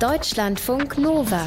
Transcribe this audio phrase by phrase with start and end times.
[0.00, 1.46] Deutschlandfunk Nova.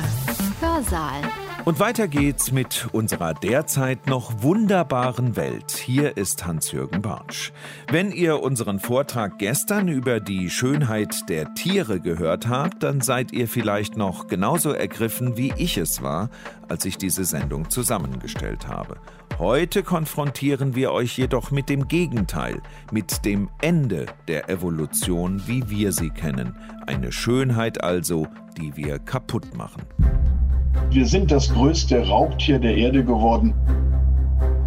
[0.62, 1.46] Hörsaal.
[1.67, 5.71] Und weiter geht's mit unserer derzeit noch wunderbaren Welt.
[5.71, 7.51] Hier ist Hans-Jürgen Bartsch.
[7.92, 13.49] Wenn ihr unseren Vortrag gestern über die Schönheit der Tiere gehört habt, dann seid ihr
[13.49, 16.30] vielleicht noch genauso ergriffen, wie ich es war,
[16.70, 18.95] als ich diese Sendung zusammengestellt habe.
[19.38, 22.62] Heute konfrontieren wir euch jedoch mit dem Gegenteil,
[22.94, 26.55] mit dem Ende der Evolution, wie wir sie kennen.
[26.86, 28.26] Eine Schönheit also,
[28.58, 29.81] die wir kaputt machen.
[30.90, 33.54] Wir sind das größte Raubtier der Erde geworden.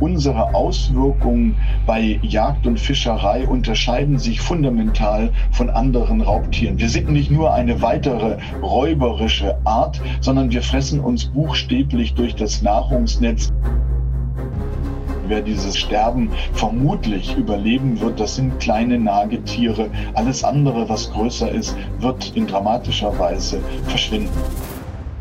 [0.01, 1.57] Unsere Auswirkungen
[1.87, 6.79] bei Jagd und Fischerei unterscheiden sich fundamental von anderen Raubtieren.
[6.79, 12.63] Wir sind nicht nur eine weitere räuberische Art, sondern wir fressen uns buchstäblich durch das
[12.63, 13.53] Nahrungsnetz
[15.31, 19.89] wer dieses Sterben vermutlich überleben wird, das sind kleine Nagetiere.
[20.15, 24.29] Alles andere, was größer ist, wird in dramatischer Weise verschwinden.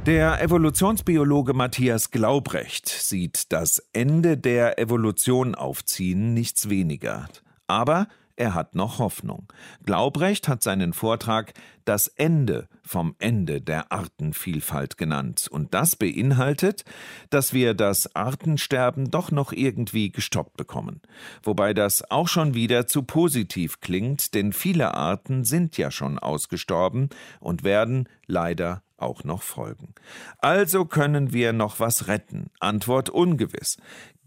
[0.05, 7.27] Der Evolutionsbiologe Matthias Glaubrecht sieht das Ende der Evolution aufziehen nichts weniger.
[7.67, 9.51] Aber er hat noch Hoffnung.
[9.85, 15.49] Glaubrecht hat seinen Vortrag Das Ende vom Ende der Artenvielfalt genannt.
[15.51, 16.85] Und das beinhaltet,
[17.29, 21.01] dass wir das Artensterben doch noch irgendwie gestoppt bekommen.
[21.43, 27.09] Wobei das auch schon wieder zu positiv klingt, denn viele Arten sind ja schon ausgestorben
[27.41, 29.93] und werden leider auch noch folgen.
[30.39, 32.49] Also können wir noch was retten?
[32.59, 33.77] Antwort ungewiss.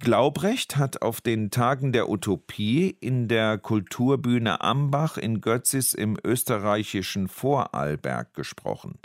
[0.03, 7.29] Glaubrecht hat auf den Tagen der Utopie in der Kulturbühne Ambach in Götzis im österreichischen
[7.29, 8.99] Vorarlberg gesprochen.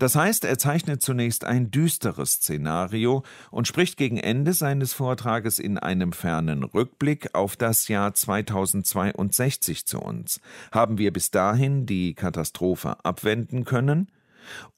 [0.00, 5.78] Das heißt, er zeichnet zunächst ein düsteres Szenario und spricht gegen Ende seines Vortrages in
[5.78, 10.40] einem fernen Rückblick auf das Jahr 2062 zu uns.
[10.72, 14.08] Haben wir bis dahin die Katastrophe abwenden können?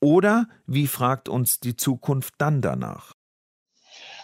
[0.00, 3.14] Oder wie fragt uns die Zukunft dann danach?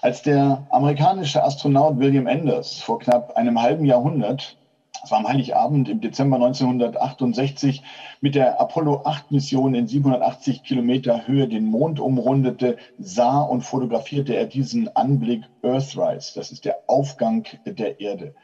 [0.03, 4.57] Als der amerikanische Astronaut William Enders vor knapp einem halben Jahrhundert,
[5.01, 7.83] das war am Heiligabend im Dezember 1968,
[8.21, 14.35] mit der Apollo 8 Mission in 780 Kilometer Höhe den Mond umrundete, sah und fotografierte
[14.35, 16.33] er diesen Anblick Earthrise.
[16.35, 18.35] Das ist der Aufgang der Erde.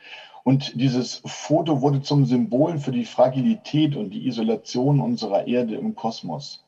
[0.44, 5.94] Und dieses Foto wurde zum Symbol für die Fragilität und die Isolation unserer Erde im
[5.94, 6.66] Kosmos.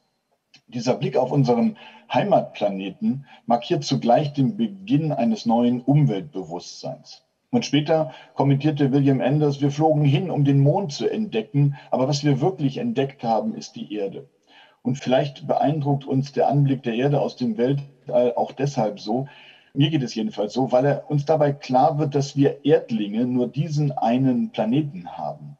[0.68, 1.78] Dieser Blick auf unseren
[2.12, 7.22] Heimatplaneten markiert zugleich den Beginn eines neuen Umweltbewusstseins.
[7.50, 12.22] Und später kommentierte William Anders, wir flogen hin, um den Mond zu entdecken, aber was
[12.22, 14.28] wir wirklich entdeckt haben, ist die Erde.
[14.82, 19.26] Und vielleicht beeindruckt uns der Anblick der Erde aus dem Weltall auch deshalb so,
[19.72, 23.48] mir geht es jedenfalls so, weil er uns dabei klar wird, dass wir Erdlinge nur
[23.48, 25.56] diesen einen Planeten haben.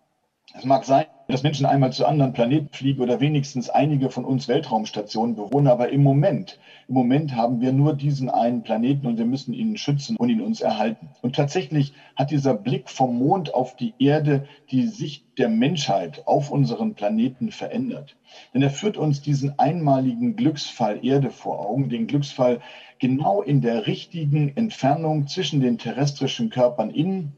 [0.54, 4.48] Es mag sein, dass Menschen einmal zu anderen Planeten fliegen oder wenigstens einige von uns
[4.48, 6.58] Weltraumstationen bewohnen, aber im Moment,
[6.88, 10.40] im Moment haben wir nur diesen einen Planeten und wir müssen ihn schützen und ihn
[10.40, 11.10] uns erhalten.
[11.20, 16.50] Und tatsächlich hat dieser Blick vom Mond auf die Erde die Sicht der Menschheit auf
[16.50, 18.16] unseren Planeten verändert.
[18.54, 22.60] Denn er führt uns diesen einmaligen Glücksfall Erde vor Augen, den Glücksfall
[22.98, 27.34] genau in der richtigen Entfernung zwischen den terrestrischen Körpern in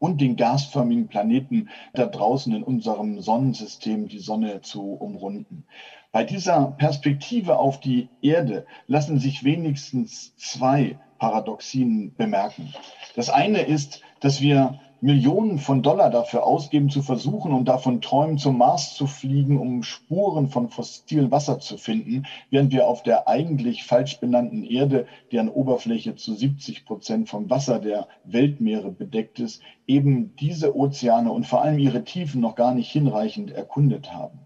[0.00, 5.64] und den gasförmigen Planeten da draußen in unserem Sonnensystem, die Sonne zu umrunden.
[6.10, 12.74] Bei dieser Perspektive auf die Erde lassen sich wenigstens zwei Paradoxien bemerken.
[13.14, 18.36] Das eine ist, dass wir Millionen von Dollar dafür ausgeben, zu versuchen und davon träumen,
[18.36, 23.26] zum Mars zu fliegen, um Spuren von fossilem Wasser zu finden, während wir auf der
[23.26, 29.62] eigentlich falsch benannten Erde, deren Oberfläche zu 70 Prozent vom Wasser der Weltmeere bedeckt ist,
[29.86, 34.40] eben diese Ozeane und vor allem ihre Tiefen noch gar nicht hinreichend erkundet haben.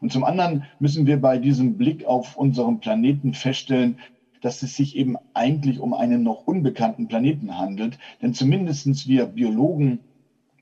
[0.00, 3.98] Und zum anderen müssen wir bei diesem Blick auf unseren Planeten feststellen,
[4.40, 7.98] dass es sich eben eigentlich um einen noch unbekannten Planeten handelt.
[8.22, 10.00] Denn zumindestens wir Biologen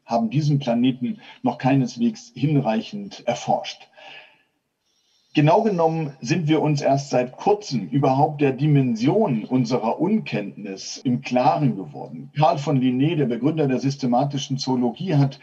[0.04, 3.88] haben diesen Planeten noch keineswegs hinreichend erforscht.
[5.34, 11.76] Genau genommen sind wir uns erst seit kurzem überhaupt der Dimension unserer Unkenntnis im Klaren
[11.76, 12.32] geworden.
[12.36, 15.38] Karl von Linné, der Begründer der systematischen Zoologie, hat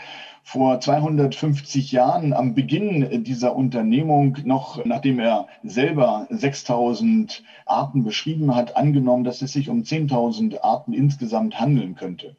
[0.47, 8.77] vor 250 Jahren am Beginn dieser Unternehmung, noch nachdem er selber 6000 Arten beschrieben hat,
[8.77, 12.35] angenommen, dass es sich um 10.000 Arten insgesamt handeln könnte.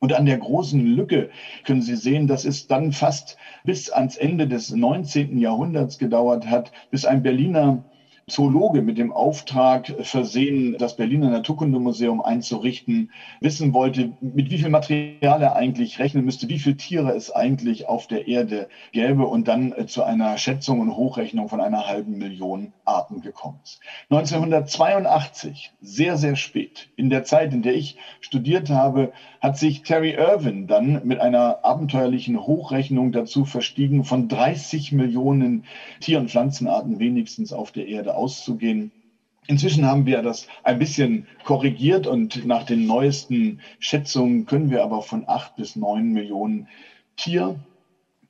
[0.00, 1.30] Und an der großen Lücke
[1.62, 5.38] können Sie sehen, dass es dann fast bis ans Ende des 19.
[5.38, 7.84] Jahrhunderts gedauert hat, bis ein Berliner
[8.30, 13.10] Zoologe mit dem Auftrag versehen, das Berliner Naturkundemuseum einzurichten,
[13.40, 17.88] wissen wollte, mit wie viel Material er eigentlich rechnen müsste, wie viele Tiere es eigentlich
[17.88, 22.18] auf der Erde gäbe und dann äh, zu einer Schätzung und Hochrechnung von einer halben
[22.18, 23.80] Million Arten gekommen ist.
[24.10, 30.12] 1982, sehr, sehr spät, in der Zeit, in der ich studiert habe, hat sich Terry
[30.12, 35.64] Irwin dann mit einer abenteuerlichen Hochrechnung dazu verstiegen, von 30 Millionen
[36.00, 38.92] Tier- und Pflanzenarten wenigstens auf der Erde auszugehen.
[39.46, 45.02] Inzwischen haben wir das ein bisschen korrigiert und nach den neuesten Schätzungen können wir aber
[45.02, 46.68] von acht bis neun Millionen
[47.16, 47.58] Tier-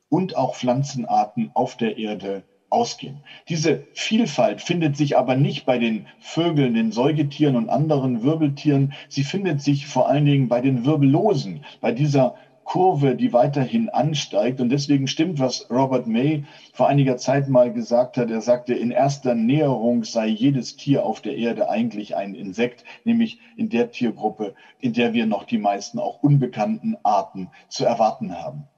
[0.08, 3.18] und auch Pflanzenarten auf der Erde ausgehen.
[3.48, 8.92] Diese Vielfalt findet sich aber nicht bei den Vögeln, den Säugetieren und anderen Wirbeltieren.
[9.08, 14.60] Sie findet sich vor allen Dingen bei den Wirbellosen, bei dieser Kurve, die weiterhin ansteigt.
[14.60, 18.30] Und deswegen stimmt, was Robert May vor einiger Zeit mal gesagt hat.
[18.30, 23.38] Er sagte, in erster Näherung sei jedes Tier auf der Erde eigentlich ein Insekt, nämlich
[23.56, 28.68] in der Tiergruppe, in der wir noch die meisten auch unbekannten Arten zu erwarten haben.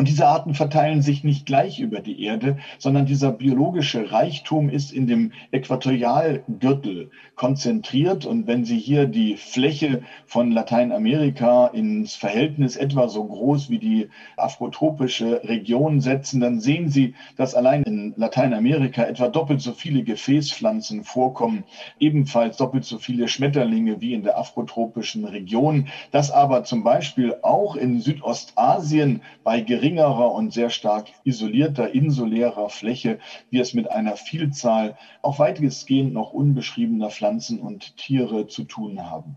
[0.00, 4.94] Und diese Arten verteilen sich nicht gleich über die Erde, sondern dieser biologische Reichtum ist
[4.94, 8.24] in dem Äquatorialgürtel konzentriert.
[8.24, 14.08] Und wenn Sie hier die Fläche von Lateinamerika ins Verhältnis etwa so groß wie die
[14.38, 21.04] afrotropische Region setzen, dann sehen Sie, dass allein in Lateinamerika etwa doppelt so viele Gefäßpflanzen
[21.04, 21.64] vorkommen,
[21.98, 27.76] ebenfalls doppelt so viele Schmetterlinge wie in der afrotropischen Region, dass aber zum Beispiel auch
[27.76, 33.18] in Südostasien bei geringen geringerer und sehr stark isolierter, insulärer Fläche
[33.50, 39.36] wir es mit einer Vielzahl auch weitestgehend noch unbeschriebener Pflanzen und Tiere zu tun haben.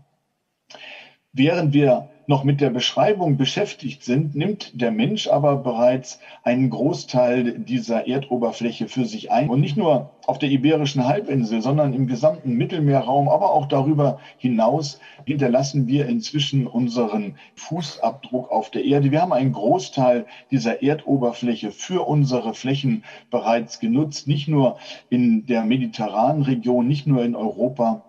[1.36, 7.58] Während wir noch mit der Beschreibung beschäftigt sind, nimmt der Mensch aber bereits einen Großteil
[7.58, 9.50] dieser Erdoberfläche für sich ein.
[9.50, 15.00] Und nicht nur auf der Iberischen Halbinsel, sondern im gesamten Mittelmeerraum, aber auch darüber hinaus
[15.24, 19.10] hinterlassen wir inzwischen unseren Fußabdruck auf der Erde.
[19.10, 23.02] Wir haben einen Großteil dieser Erdoberfläche für unsere Flächen
[23.32, 24.78] bereits genutzt, nicht nur
[25.10, 28.04] in der mediterranen Region, nicht nur in Europa,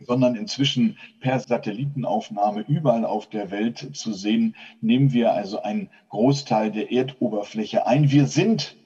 [0.00, 6.70] sondern inzwischen per Satellitenaufnahme überall auf der Welt zu sehen, nehmen wir also einen Großteil
[6.70, 8.10] der Erdoberfläche ein.
[8.10, 8.76] Wir sind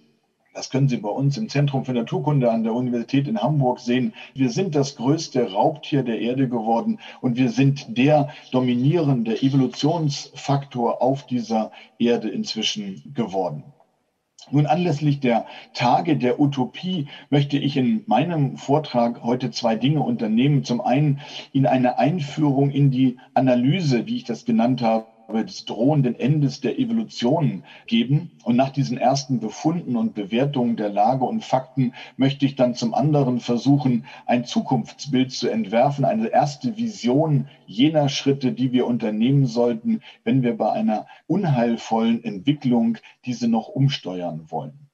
[0.55, 4.13] das können Sie bei uns im Zentrum für Naturkunde an der Universität in Hamburg sehen.
[4.35, 11.27] Wir sind das größte Raubtier der Erde geworden und wir sind der dominierende Evolutionsfaktor auf
[11.27, 13.65] dieser Erde inzwischen geworden.
[14.51, 20.65] Nun, anlässlich der Tage der Utopie möchte ich in meinem Vortrag heute zwei Dinge unternehmen.
[20.65, 21.21] Zum einen
[21.53, 25.07] Ihnen eine Einführung in die Analyse, wie ich das genannt habe,
[25.41, 28.33] des drohenden Endes der Evolution geben.
[28.45, 32.93] Und nach diesen ersten Befunden und Bewertungen der Lage und Fakten möchte ich dann zum
[32.95, 40.03] anderen versuchen, ein Zukunftsbild zu entwerfen, eine erste Vision jener Schritte, die wir unternehmen sollten,
[40.25, 44.91] wenn wir bei einer unheilvollen Entwicklung diese noch umsteuern wollen.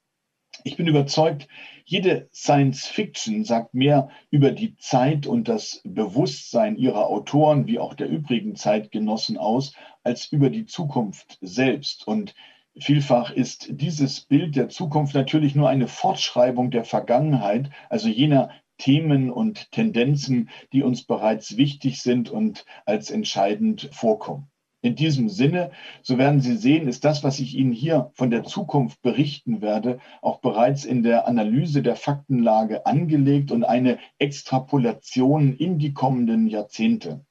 [0.64, 1.48] Ich bin überzeugt,
[1.84, 7.94] jede Science Fiction sagt mehr über die Zeit und das Bewusstsein ihrer Autoren wie auch
[7.94, 9.72] der übrigen Zeitgenossen aus,
[10.08, 12.08] als über die Zukunft selbst.
[12.08, 12.34] Und
[12.78, 19.30] vielfach ist dieses Bild der Zukunft natürlich nur eine Fortschreibung der Vergangenheit, also jener Themen
[19.30, 24.50] und Tendenzen, die uns bereits wichtig sind und als entscheidend vorkommen.
[24.80, 25.72] In diesem Sinne,
[26.02, 29.98] so werden Sie sehen, ist das, was ich Ihnen hier von der Zukunft berichten werde,
[30.22, 37.26] auch bereits in der Analyse der Faktenlage angelegt und eine Extrapolation in die kommenden Jahrzehnte.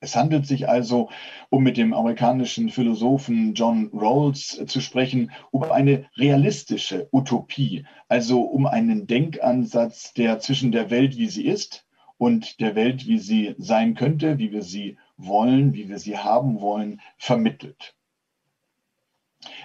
[0.00, 1.10] Es handelt sich also,
[1.50, 8.66] um mit dem amerikanischen Philosophen John Rawls zu sprechen, um eine realistische Utopie, also um
[8.66, 11.84] einen Denkansatz, der zwischen der Welt, wie sie ist,
[12.16, 16.60] und der Welt, wie sie sein könnte, wie wir sie wollen, wie wir sie haben
[16.60, 17.97] wollen, vermittelt.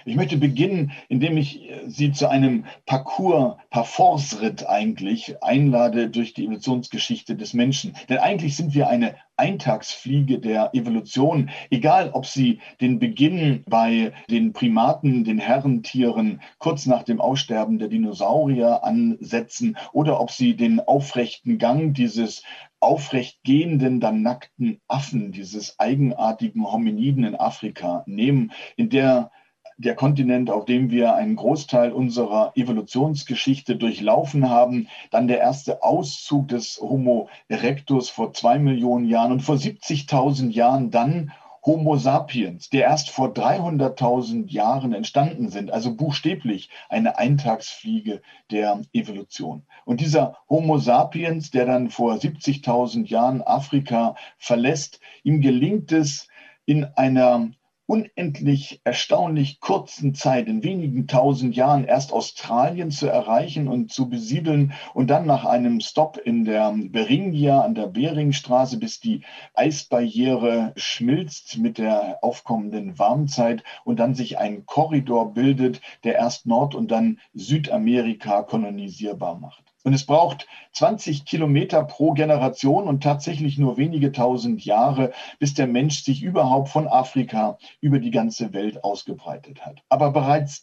[0.04, 6.44] Ich möchte beginnen, indem ich äh, Sie zu einem Parcours, Parforce-Ritt eigentlich einlade durch die
[6.44, 7.96] Evolutionsgeschichte des Menschen.
[8.08, 14.52] Denn eigentlich sind wir eine Eintagsfliege der Evolution, egal ob Sie den Beginn bei den
[14.52, 21.58] Primaten, den Herrentieren kurz nach dem Aussterben der Dinosaurier ansetzen oder ob Sie den aufrechten
[21.58, 22.42] Gang dieses
[22.78, 29.30] aufrecht gehenden, dann nackten Affen, dieses eigenartigen Hominiden in Afrika nehmen, in der
[29.76, 34.88] der Kontinent, auf dem wir einen Großteil unserer Evolutionsgeschichte durchlaufen haben.
[35.10, 40.90] Dann der erste Auszug des Homo erectus vor zwei Millionen Jahren und vor 70.000 Jahren
[40.90, 41.32] dann
[41.64, 49.62] Homo sapiens, der erst vor 300.000 Jahren entstanden sind, also buchstäblich eine Eintagsfliege der Evolution.
[49.86, 56.28] Und dieser Homo sapiens, der dann vor 70.000 Jahren Afrika verlässt, ihm gelingt es
[56.66, 57.50] in einer
[57.86, 64.72] unendlich erstaunlich kurzen Zeit, in wenigen tausend Jahren, erst Australien zu erreichen und zu besiedeln
[64.94, 69.22] und dann nach einem Stopp in der Beringia an der Beringstraße, bis die
[69.52, 76.74] Eisbarriere schmilzt mit der aufkommenden Warmzeit und dann sich ein Korridor bildet, der erst Nord-
[76.74, 79.73] und dann Südamerika kolonisierbar macht.
[79.84, 85.66] Und es braucht 20 Kilometer pro Generation und tatsächlich nur wenige tausend Jahre, bis der
[85.66, 89.82] Mensch sich überhaupt von Afrika über die ganze Welt ausgebreitet hat.
[89.90, 90.62] Aber bereits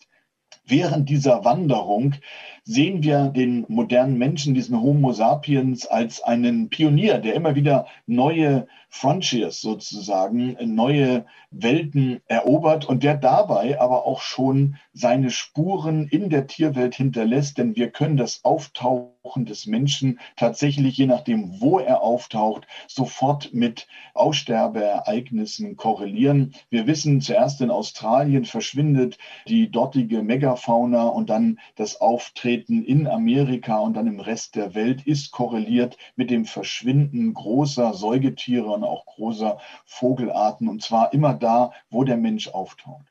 [0.65, 2.15] während dieser Wanderung
[2.63, 8.67] sehen wir den modernen Menschen, diesen Homo sapiens, als einen Pionier, der immer wieder neue
[8.93, 16.45] Frontiers sozusagen, neue Welten erobert und der dabei aber auch schon seine Spuren in der
[16.45, 22.67] Tierwelt hinterlässt, denn wir können das Auftauchen des Menschen tatsächlich, je nachdem, wo er auftaucht,
[22.87, 26.53] sofort mit Aussterbeereignissen korrelieren.
[26.69, 29.17] Wir wissen, zuerst in Australien verschwindet
[29.47, 35.07] die dortige Megafauna und dann das Auftreten in Amerika und dann im Rest der Welt
[35.07, 41.71] ist korreliert mit dem Verschwinden großer Säugetiere und auch großer Vogelarten und zwar immer da,
[41.89, 43.05] wo der Mensch auftaucht.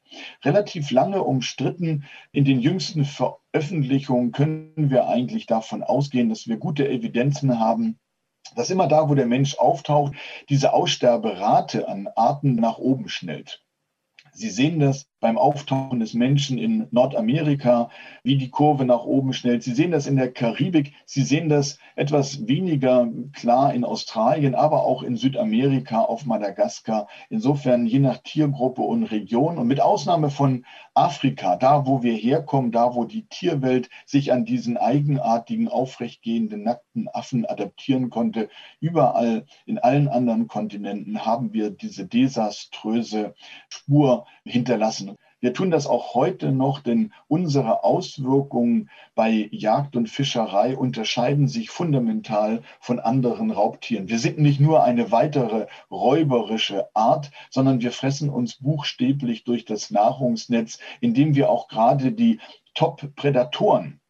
[0.45, 2.05] Relativ lange umstritten.
[2.33, 7.99] In den jüngsten Veröffentlichungen können wir eigentlich davon ausgehen, dass wir gute Evidenzen haben,
[8.57, 10.15] dass immer da, wo der Mensch auftaucht,
[10.49, 13.65] diese Aussterberate an Arten nach oben schnellt.
[14.33, 17.91] Sie sehen das beim Auftauchen des Menschen in Nordamerika,
[18.23, 19.63] wie die Kurve nach oben schnellt.
[19.63, 20.95] Sie sehen das in der Karibik.
[21.05, 27.09] Sie sehen das etwas weniger klar in Australien, aber auch in Südamerika, auf Madagaskar.
[27.29, 32.73] Insofern je nach Tiergruppe und Region und mit Ausnahme von Afrika, da wo wir herkommen,
[32.73, 38.49] da wo die Tierwelt sich an diesen eigenartigen, aufrechtgehenden, nackten Affen adaptieren konnte,
[38.81, 43.35] überall in allen anderen Kontinenten haben wir diese desaströse
[43.69, 45.17] Spur hinterlassen.
[45.41, 51.71] Wir tun das auch heute noch, denn unsere Auswirkungen bei Jagd und Fischerei unterscheiden sich
[51.71, 54.11] fundamental von anderen Raubtieren.
[54.11, 59.91] Wir sind nicht nur eine weitere räuberische Art, sondern wir fressen uns buchstäblich durch das
[59.91, 62.39] Nahrungsnetz, indem wir auch gerade die
[62.75, 64.01] Top-Prädatoren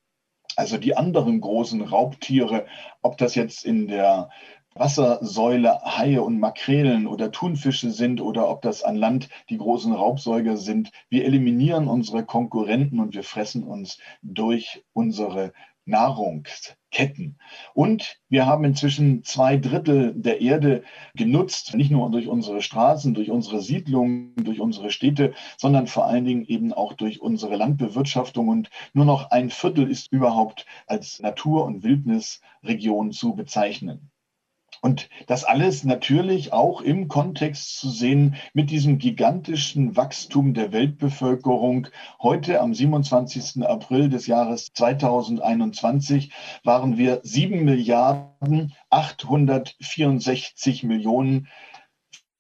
[0.57, 2.67] also die anderen großen Raubtiere,
[3.01, 4.29] ob das jetzt in der
[4.75, 10.57] Wassersäule Haie und Makrelen oder Thunfische sind oder ob das an Land die großen Raubsäuger
[10.57, 10.93] sind.
[11.09, 15.53] Wir eliminieren unsere Konkurrenten und wir fressen uns durch unsere
[15.87, 17.39] Nahrungsketten.
[17.75, 20.85] Und wir haben inzwischen zwei Drittel der Erde
[21.15, 26.25] genutzt, nicht nur durch unsere Straßen, durch unsere Siedlungen, durch unsere Städte, sondern vor allen
[26.25, 28.49] Dingen eben auch durch unsere Landbewirtschaftung.
[28.49, 34.10] Und nur noch ein Viertel ist überhaupt als Natur- und Wildnisregion zu bezeichnen.
[34.83, 41.89] Und das alles natürlich auch im Kontext zu sehen mit diesem gigantischen Wachstum der Weltbevölkerung.
[42.23, 43.63] Heute am 27.
[43.67, 46.33] April des Jahres 2021
[46.65, 51.49] waren wir 7 Milliarden 864 Millionen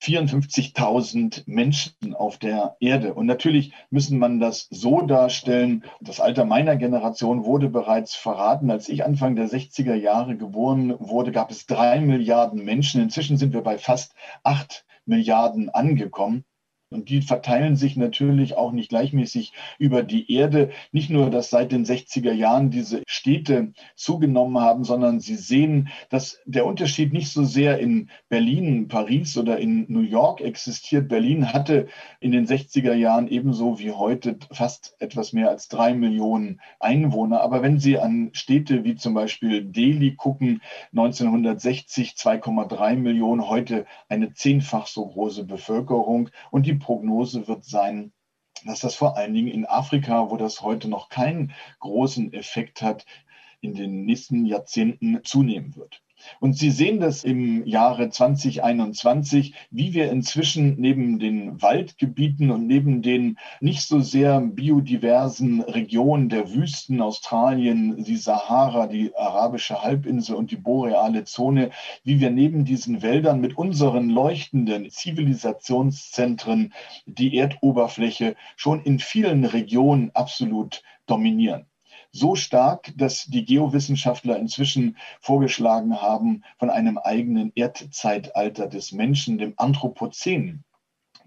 [0.02, 3.14] 54.000 Menschen auf der Erde.
[3.14, 5.84] Und natürlich müssen man das so darstellen.
[6.00, 8.70] Das Alter meiner Generation wurde bereits verraten.
[8.70, 13.02] Als ich Anfang der 60er Jahre geboren wurde, gab es drei Milliarden Menschen.
[13.02, 16.44] Inzwischen sind wir bei fast acht Milliarden angekommen.
[16.92, 20.70] Und die verteilen sich natürlich auch nicht gleichmäßig über die Erde.
[20.90, 26.40] Nicht nur, dass seit den 60er Jahren diese Städte zugenommen haben, sondern sie sehen, dass
[26.46, 31.08] der Unterschied nicht so sehr in Berlin, Paris oder in New York existiert.
[31.08, 31.86] Berlin hatte
[32.18, 37.40] in den 60er Jahren ebenso wie heute fast etwas mehr als drei Millionen Einwohner.
[37.40, 44.32] Aber wenn Sie an Städte wie zum Beispiel Delhi gucken, 1960 2,3 Millionen, heute eine
[44.32, 46.30] zehnfach so große Bevölkerung.
[46.50, 48.12] Und die Prognose wird sein,
[48.64, 53.06] dass das vor allen Dingen in Afrika, wo das heute noch keinen großen Effekt hat,
[53.60, 56.02] in den nächsten Jahrzehnten zunehmen wird.
[56.40, 63.02] Und Sie sehen das im Jahre 2021, wie wir inzwischen neben den Waldgebieten und neben
[63.02, 70.50] den nicht so sehr biodiversen Regionen der Wüsten, Australien, die Sahara, die arabische Halbinsel und
[70.50, 71.70] die boreale Zone,
[72.04, 76.72] wie wir neben diesen Wäldern mit unseren leuchtenden Zivilisationszentren
[77.06, 81.69] die Erdoberfläche schon in vielen Regionen absolut dominieren
[82.12, 89.54] so stark, dass die Geowissenschaftler inzwischen vorgeschlagen haben, von einem eigenen Erdzeitalter des Menschen, dem
[89.56, 90.64] Anthropozän,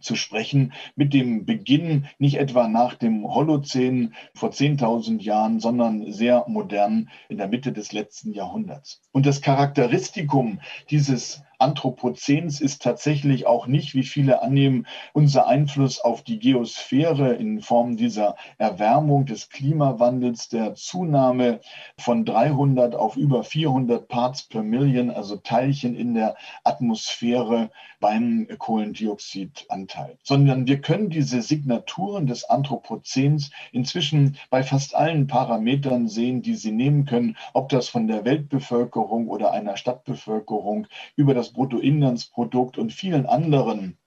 [0.04, 6.46] zu sprechen, mit dem Beginn nicht etwa nach dem Holozän vor 10.000 Jahren, sondern sehr
[6.48, 9.02] modern in der Mitte des letzten Jahrhunderts.
[9.12, 10.60] Und das Charakteristikum
[10.90, 17.62] dieses Anthropozäns ist tatsächlich auch nicht, wie viele annehmen, unser Einfluss auf die Geosphäre in
[17.62, 21.62] Form dieser Erwärmung des Klimawandels, der Zunahme
[21.98, 27.70] von 300 auf über 400 Parts per Million, also Teilchen in der Atmosphäre
[28.02, 36.42] beim Kohlendioxidanteil, sondern wir können diese Signaturen des Anthropozäns inzwischen bei fast allen Parametern sehen,
[36.42, 42.78] die Sie nehmen können, ob das von der Weltbevölkerung oder einer Stadtbevölkerung über das Bruttoinlandsprodukt
[42.78, 43.98] und vielen anderen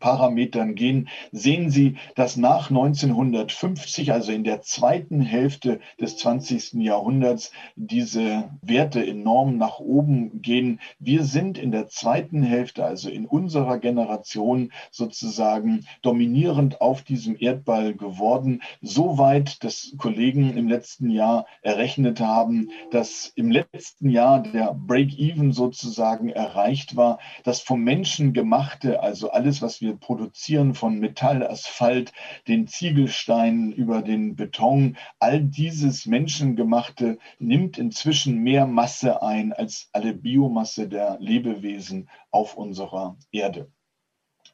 [0.00, 6.74] Parametern gehen, sehen Sie, dass nach 1950, also in der zweiten Hälfte des 20.
[6.74, 10.80] Jahrhunderts, diese Werte enorm nach oben gehen.
[10.98, 17.94] Wir sind in der zweiten Hälfte, also in unserer Generation sozusagen dominierend auf diesem Erdball
[17.94, 24.74] geworden, so weit, dass Kollegen im letzten Jahr errechnet haben, dass im letzten Jahr der
[24.74, 31.46] Break-Even sozusagen erreicht war, das vom Menschen gemachte, also alles, was wir produzieren von Metall,
[31.46, 32.12] Asphalt,
[32.48, 40.14] den Ziegelsteinen über den Beton, all dieses Menschengemachte nimmt inzwischen mehr Masse ein als alle
[40.14, 43.70] Biomasse der Lebewesen auf unserer Erde.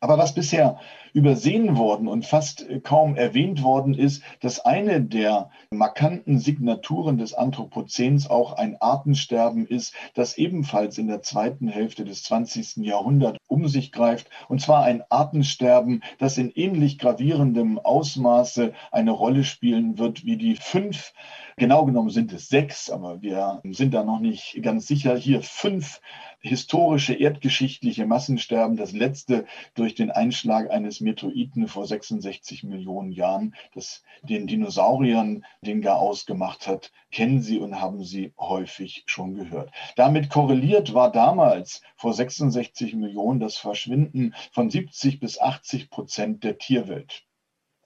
[0.00, 0.78] Aber was bisher
[1.12, 8.30] übersehen worden und fast kaum erwähnt worden ist, dass eine der markanten Signaturen des Anthropozäns
[8.30, 12.76] auch ein Artensterben ist, das ebenfalls in der zweiten Hälfte des 20.
[12.76, 14.30] Jahrhunderts um sich greift.
[14.48, 20.54] Und zwar ein Artensterben, das in ähnlich gravierendem Ausmaße eine Rolle spielen wird wie die
[20.54, 21.12] fünf
[21.58, 25.16] Genau genommen sind es sechs, aber wir sind da noch nicht ganz sicher.
[25.16, 26.00] Hier fünf
[26.38, 28.76] historische erdgeschichtliche Massensterben.
[28.76, 35.80] Das letzte durch den Einschlag eines Meteoriten vor 66 Millionen Jahren, das den Dinosauriern den
[35.80, 39.72] gar ausgemacht hat, kennen Sie und haben Sie häufig schon gehört.
[39.96, 46.58] Damit korreliert war damals vor 66 Millionen das Verschwinden von 70 bis 80 Prozent der
[46.58, 47.24] Tierwelt.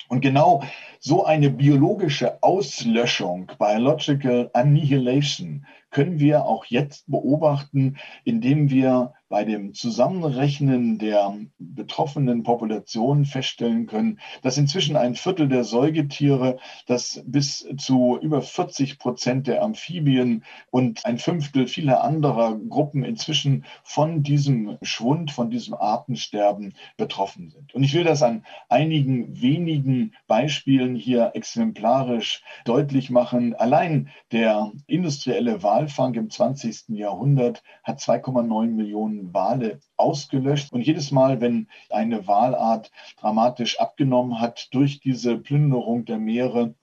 [0.09, 0.63] Und genau
[1.01, 9.73] so eine biologische Auslöschung, Biological Annihilation, können wir auch jetzt beobachten, indem wir bei dem
[9.73, 18.19] Zusammenrechnen der betroffenen Populationen feststellen können, dass inzwischen ein Viertel der Säugetiere, das bis zu
[18.21, 25.31] über 40 Prozent der Amphibien und ein Fünftel vieler anderer Gruppen inzwischen von diesem Schwund,
[25.31, 27.75] von diesem Artensterben betroffen sind.
[27.75, 33.55] Und ich will das an einigen wenigen Beispielen hier exemplarisch deutlich machen.
[33.55, 36.91] Allein der industrielle Walfang im 20.
[36.91, 40.73] Jahrhundert hat 2,9 Millionen Wale ausgelöscht.
[40.73, 46.75] Und jedes Mal, wenn eine Walart dramatisch abgenommen hat durch diese Plünderung der Meere,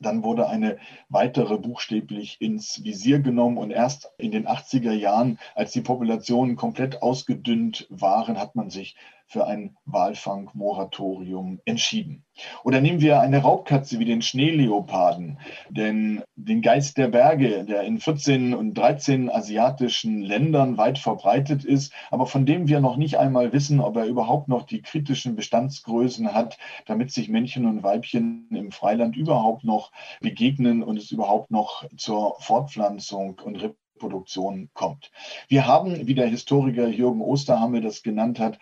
[0.00, 5.72] dann wurde eine weitere buchstäblich ins Visier genommen und erst in den 80er Jahren, als
[5.72, 12.24] die Populationen komplett ausgedünnt waren, hat man sich für ein Walfangmoratorium entschieden.
[12.64, 15.38] Oder nehmen wir eine Raubkatze wie den Schneeleoparden,
[15.70, 21.92] denn den Geist der Berge, der in 14 und 13 asiatischen Ländern weit verbreitet ist,
[22.10, 26.32] aber von dem wir noch nicht einmal wissen, ob er überhaupt noch die kritischen Bestandsgrößen
[26.32, 31.84] hat, damit sich Männchen und Weibchen im Freiland überhaupt noch begegnen und es überhaupt noch
[31.96, 35.10] zur Fortpflanzung und Produktion kommt.
[35.48, 38.58] Wir haben, wie der Historiker Jürgen Osterhammel das genannt hat,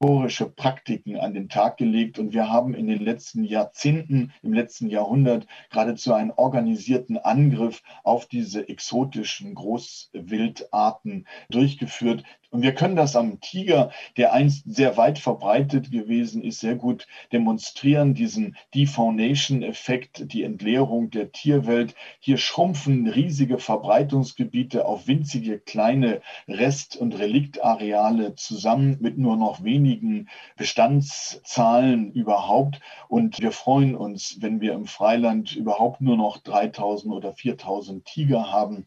[0.00, 4.88] exterminatorische Praktiken an den Tag gelegt und wir haben in den letzten Jahrzehnten, im letzten
[4.88, 13.40] Jahrhundert geradezu einen organisierten Angriff auf diese exotischen Großwildarten durchgeführt, und wir können das am
[13.40, 21.10] Tiger, der einst sehr weit verbreitet gewesen ist, sehr gut demonstrieren, diesen Defaunation-Effekt, die Entleerung
[21.10, 21.94] der Tierwelt.
[22.20, 29.87] Hier schrumpfen riesige Verbreitungsgebiete auf winzige kleine Rest- und Reliktareale zusammen mit nur noch wenigen
[30.56, 32.80] Bestandszahlen überhaupt.
[33.08, 38.52] Und wir freuen uns, wenn wir im Freiland überhaupt nur noch 3000 oder 4000 Tiger
[38.52, 38.86] haben.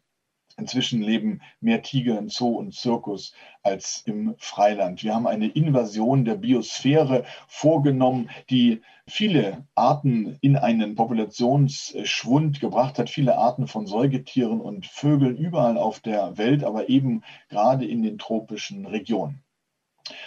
[0.57, 3.33] Inzwischen leben mehr Tiger im Zoo und Zirkus
[3.63, 5.03] als im Freiland.
[5.03, 13.09] Wir haben eine Invasion der Biosphäre vorgenommen, die viele Arten in einen Populationsschwund gebracht hat,
[13.09, 18.17] viele Arten von Säugetieren und Vögeln überall auf der Welt, aber eben gerade in den
[18.17, 19.43] tropischen Regionen.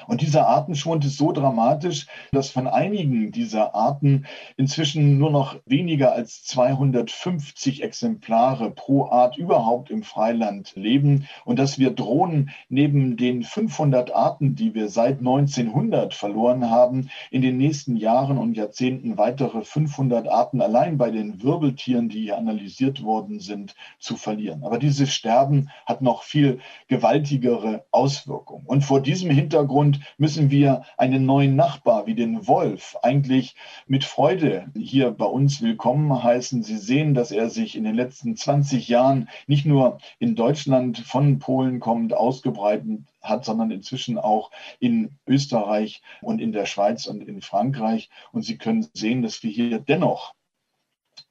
[0.06, 6.12] Und dieser Artenschwund ist so dramatisch, dass von einigen dieser Arten inzwischen nur noch weniger
[6.12, 13.42] als 250 Exemplare pro Art überhaupt im Freiland leben und dass wir drohen, neben den
[13.42, 19.62] 500 Arten, die wir seit 1900 verloren haben, in den nächsten Jahren und Jahrzehnten weitere
[19.62, 24.64] 500 Arten allein bei den Wirbeltieren, die hier analysiert worden sind, zu verlieren.
[24.64, 28.66] Aber dieses Sterben hat noch viel gewaltigere Auswirkungen.
[28.66, 33.56] Und vor diesem Hintergrund Hintergrund müssen wir einen neuen Nachbar wie den Wolf eigentlich
[33.88, 36.62] mit Freude hier bei uns willkommen heißen.
[36.62, 41.40] Sie sehen, dass er sich in den letzten 20 Jahren nicht nur in Deutschland von
[41.40, 47.40] Polen kommt, ausgebreitet hat, sondern inzwischen auch in Österreich und in der Schweiz und in
[47.40, 48.10] Frankreich.
[48.30, 50.34] Und Sie können sehen, dass wir hier dennoch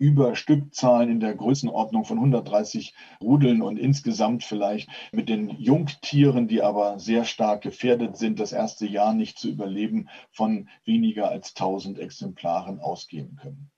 [0.03, 6.61] über Stückzahlen in der Größenordnung von 130 Rudeln und insgesamt vielleicht mit den Jungtieren, die
[6.61, 11.99] aber sehr stark gefährdet sind, das erste Jahr nicht zu überleben, von weniger als 1000
[11.99, 13.71] Exemplaren ausgehen können.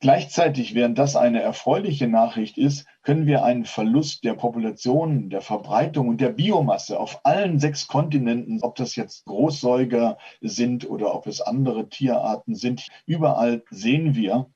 [0.00, 6.08] Gleichzeitig, während das eine erfreuliche Nachricht ist, können wir einen Verlust der Population, der Verbreitung
[6.08, 11.40] und der Biomasse auf allen sechs Kontinenten, ob das jetzt Großsäuger sind oder ob es
[11.40, 14.50] andere Tierarten sind, überall sehen wir,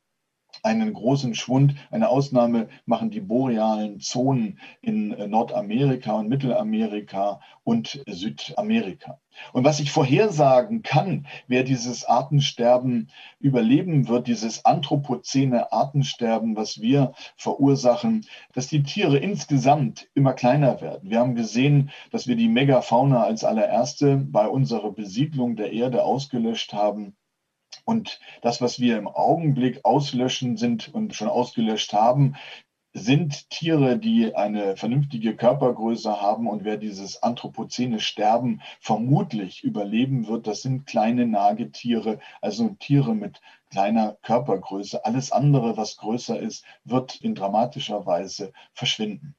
[0.62, 1.75] einen großen Schwund.
[1.90, 9.18] Eine Ausnahme machen die borealen Zonen in äh, Nordamerika und Mittelamerika und Südamerika.
[9.53, 17.12] Und was ich vorhersagen kann, wer dieses Artensterben überleben wird, dieses anthropozäne Artensterben, was wir
[17.37, 21.11] verursachen, dass die Tiere insgesamt immer kleiner werden.
[21.11, 26.73] Wir haben gesehen, dass wir die Megafauna als allererste bei unserer Besiedlung der Erde ausgelöscht
[26.73, 27.14] haben.
[27.88, 32.37] Und das, was wir im Augenblick auslöschen sind und schon ausgelöscht haben,
[32.92, 36.48] sind Tiere, die eine vernünftige Körpergröße haben.
[36.48, 43.40] Und wer dieses anthropozäne Sterben vermutlich überleben wird, das sind kleine Nagetiere, also Tiere mit
[43.70, 45.07] kleiner Körpergröße.
[45.07, 49.35] Alles andere, was größer ist, wird in dramatischer Weise verschwinden.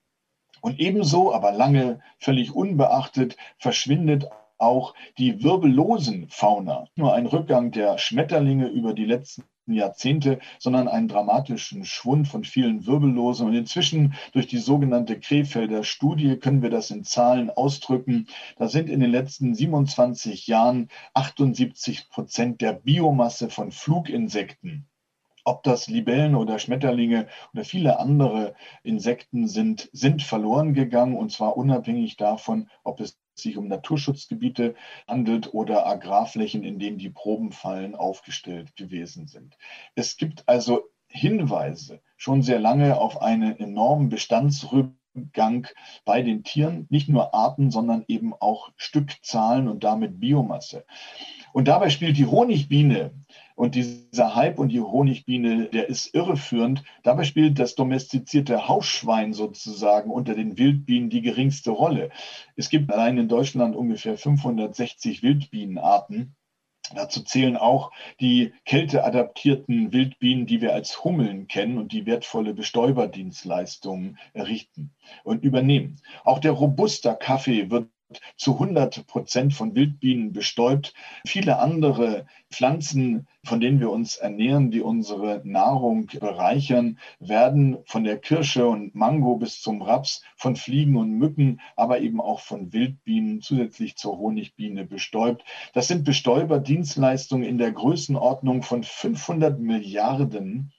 [0.59, 4.27] Und ebenso, aber lange völlig unbeachtet, verschwindet
[4.60, 6.86] auch die wirbellosen Fauna.
[6.95, 12.86] Nur ein Rückgang der Schmetterlinge über die letzten Jahrzehnte, sondern einen dramatischen Schwund von vielen
[12.86, 13.48] Wirbellosen.
[13.48, 18.28] Und inzwischen durch die sogenannte Krefelder Studie können wir das in Zahlen ausdrücken.
[18.58, 24.86] Da sind in den letzten 27 Jahren 78 Prozent der Biomasse von Fluginsekten
[25.45, 31.58] ob das Libellen oder Schmetterlinge oder viele andere Insekten sind, sind verloren gegangen und zwar
[31.58, 34.75] unabhängig davon, ob es sich um Naturschutzgebiete
[35.08, 39.58] handelt oder Agrarflächen, in denen die Probenfallen aufgestellt gewesen sind.
[39.95, 45.67] Es gibt also Hinweise schon sehr lange auf einen enormen Bestandsrückgang
[46.06, 50.86] bei den Tieren, nicht nur Arten, sondern eben auch Stückzahlen und damit Biomasse.
[51.52, 53.12] Und dabei spielt die Honigbiene
[53.60, 56.82] und dieser Hype und die Honigbiene, der ist irreführend.
[57.04, 62.10] Dabei spielt das domestizierte Hausschwein sozusagen unter den Wildbienen die geringste Rolle.
[62.56, 66.38] Es gibt allein in Deutschland ungefähr 560 Wildbienenarten.
[66.95, 67.91] Dazu zählen auch
[68.22, 74.93] die kälteadaptierten Wildbienen, die wir als Hummeln kennen und die wertvolle Bestäuberdienstleistungen errichten
[75.26, 75.98] und übernehmen.
[76.24, 77.89] Auch der robuster Kaffee wird
[78.38, 80.93] zu 100 Prozent von Wildbienen bestäubt.
[81.26, 88.17] Viele andere Pflanzen, von denen wir uns ernähren, die unsere Nahrung bereichern, werden von der
[88.17, 93.41] Kirsche und Mango bis zum Raps von Fliegen und Mücken, aber eben auch von Wildbienen
[93.41, 95.43] zusätzlich zur Honigbiene bestäubt.
[95.73, 100.73] Das sind Bestäuberdienstleistungen in der Größenordnung von 500 Milliarden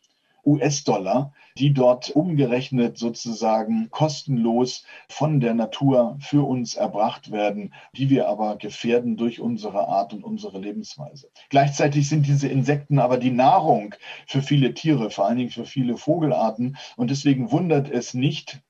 [0.45, 8.29] US-Dollar, die dort umgerechnet sozusagen kostenlos von der Natur für uns erbracht werden, die wir
[8.29, 11.31] aber gefährden durch unsere Art und unsere Lebensweise.
[11.49, 13.95] Gleichzeitig sind diese Insekten aber die Nahrung
[14.27, 16.77] für viele Tiere, vor allen Dingen für viele Vogelarten.
[16.97, 18.63] Und deswegen wundert es nicht,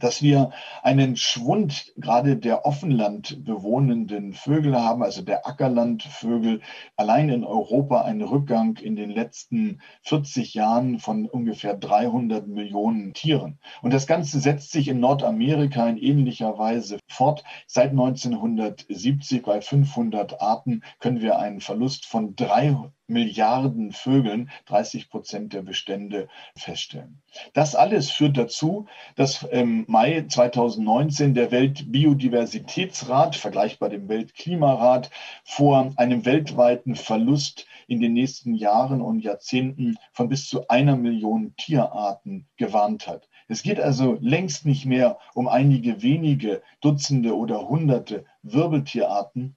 [0.00, 0.50] dass wir
[0.82, 6.60] einen Schwund gerade der Offenland bewohnenden Vögel haben, also der Ackerlandvögel,
[6.96, 13.58] allein in Europa einen Rückgang in den letzten 40 Jahren von ungefähr 300 Millionen Tieren.
[13.82, 17.44] Und das Ganze setzt sich in Nordamerika in ähnlicher Weise fort.
[17.66, 25.52] Seit 1970 bei 500 Arten können wir einen Verlust von 300 Milliarden Vögeln 30 Prozent
[25.52, 27.22] der Bestände feststellen.
[27.52, 35.10] Das alles führt dazu, dass im Mai 2019 der Weltbiodiversitätsrat, vergleichbar dem Weltklimarat,
[35.44, 41.54] vor einem weltweiten Verlust in den nächsten Jahren und Jahrzehnten von bis zu einer Million
[41.56, 43.28] Tierarten gewarnt hat.
[43.48, 49.56] Es geht also längst nicht mehr um einige wenige Dutzende oder Hunderte Wirbeltierarten,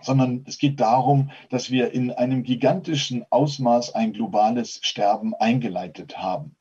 [0.00, 6.56] sondern es geht darum, dass wir in einem gigantischen Ausmaß ein globales Sterben eingeleitet haben.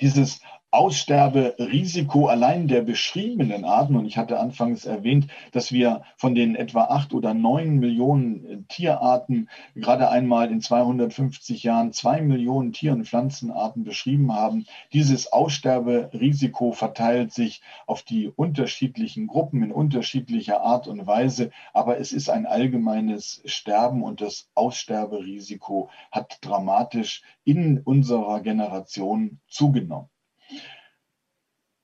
[0.00, 0.40] Dieses
[0.72, 6.84] Aussterberisiko allein der beschriebenen Arten, und ich hatte anfangs erwähnt, dass wir von den etwa
[6.84, 13.06] acht oder neun Millionen äh, Tierarten gerade einmal in 250 Jahren zwei Millionen Tier- und
[13.06, 14.66] Pflanzenarten beschrieben haben.
[14.92, 22.12] Dieses Aussterberisiko verteilt sich auf die unterschiedlichen Gruppen in unterschiedlicher Art und Weise, aber es
[22.12, 30.10] ist ein allgemeines Sterben und das Aussterberisiko hat dramatisch in unserer Generation zugenommen.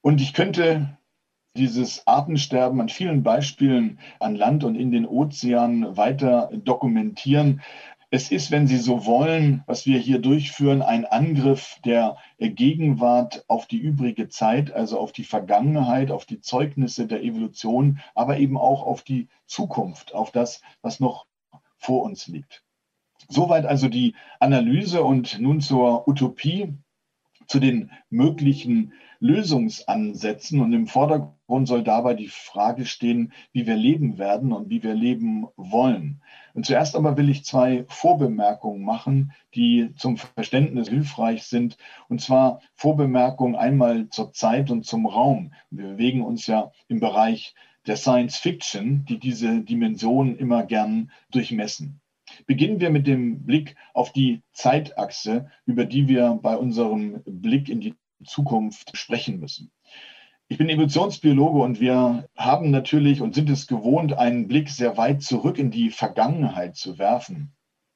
[0.03, 0.99] Und ich könnte
[1.57, 7.63] dieses Artensterben an vielen Beispielen an Land und in den Ozeanen weiter dokumentieren.
[8.11, 13.67] Es ist, wenn Sie so wollen, was wir hier durchführen, ein Angriff der Gegenwart auf
[13.67, 18.83] die übrige Zeit, also auf die Vergangenheit, auf die Zeugnisse der Evolution, aber eben auch
[18.83, 21.27] auf die Zukunft, auf das, was noch
[21.79, 22.65] vor uns liegt.
[23.29, 26.75] Soweit also die Analyse und nun zur Utopie,
[27.47, 30.61] zu den möglichen Lösungsansätzen.
[30.61, 34.95] Und im Vordergrund soll dabei die Frage stehen, wie wir leben werden und wie wir
[34.95, 36.21] leben wollen.
[36.55, 41.77] Und zuerst aber will ich zwei Vorbemerkungen machen, die zum Verständnis hilfreich sind.
[42.09, 45.53] Und zwar Vorbemerkungen einmal zur Zeit und zum Raum.
[45.71, 47.55] Wir bewegen uns ja im Bereich
[47.87, 52.01] der Science Fiction, die diese Dimension immer gern durchmessen.
[52.47, 57.81] Beginnen wir mit dem Blick auf die Zeitachse, über die wir bei unserem Blick in
[57.81, 59.71] die Zukunft sprechen müssen.
[60.49, 65.23] Ich bin Evolutionsbiologe und wir haben natürlich und sind es gewohnt, einen Blick sehr weit
[65.23, 67.55] zurück in die Vergangenheit zu werfen.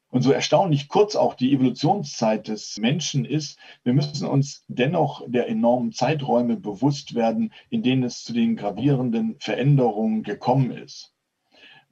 [0.08, 5.48] Und so erstaunlich kurz auch die Evolutionszeit des Menschen ist, wir müssen uns dennoch der
[5.48, 11.12] enormen Zeiträume bewusst werden, in denen es zu den gravierenden Veränderungen gekommen ist.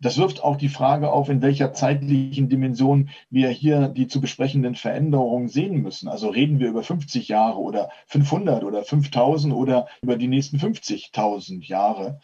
[0.04, 4.74] Das wirft auch die Frage auf, in welcher zeitlichen Dimension wir hier die zu besprechenden
[4.74, 6.08] Veränderungen sehen müssen.
[6.08, 11.64] Also reden wir über 50 Jahre oder 500 oder 5000 oder über die nächsten 50.000
[11.64, 12.20] Jahre.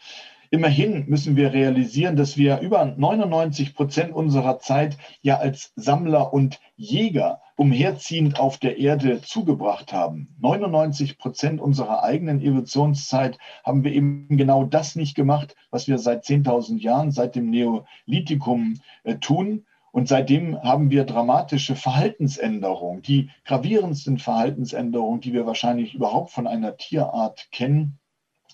[0.51, 6.59] Immerhin müssen wir realisieren, dass wir über 99 Prozent unserer Zeit ja als Sammler und
[6.75, 10.35] Jäger umherziehend auf der Erde zugebracht haben.
[10.39, 16.25] 99 Prozent unserer eigenen Evolutionszeit haben wir eben genau das nicht gemacht, was wir seit
[16.25, 19.67] 10.000 Jahren, seit dem Neolithikum äh, tun.
[19.91, 26.77] Und seitdem haben wir dramatische Verhaltensänderungen, die gravierendsten Verhaltensänderungen, die wir wahrscheinlich überhaupt von einer
[26.77, 27.99] Tierart kennen,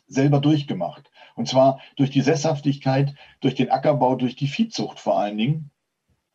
[0.08, 1.10] selber durchgemacht.
[1.38, 5.72] Und zwar durch die Sesshaftigkeit, durch den Ackerbau, durch die Viehzucht vor allen Dingen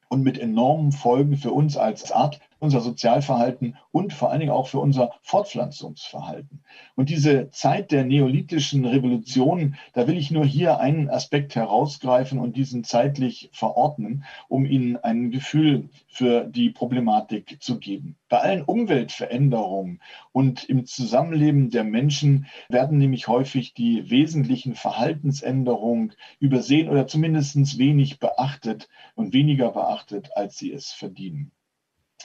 [0.08, 4.68] und mit enormen Folgen für uns als Art, unser Sozialverhalten und vor allen Dingen auch
[4.68, 6.62] für unser Fortpflanzungsverhalten.
[6.94, 12.57] Und diese Zeit der neolithischen Revolution, da will ich nur hier einen Aspekt herausgreifen und
[12.57, 18.14] diesen zeitlich verordnen, um Ihnen ein Gefühl für die Problematik zu geben.
[18.29, 26.88] Bei allen Umweltveränderungen und im Zusammenleben der Menschen werden nämlich häufig die wesentlichen Verhaltensänderungen übersehen
[26.88, 31.51] oder zumindest wenig beachtet und weniger beachtet, als sie es verdienen.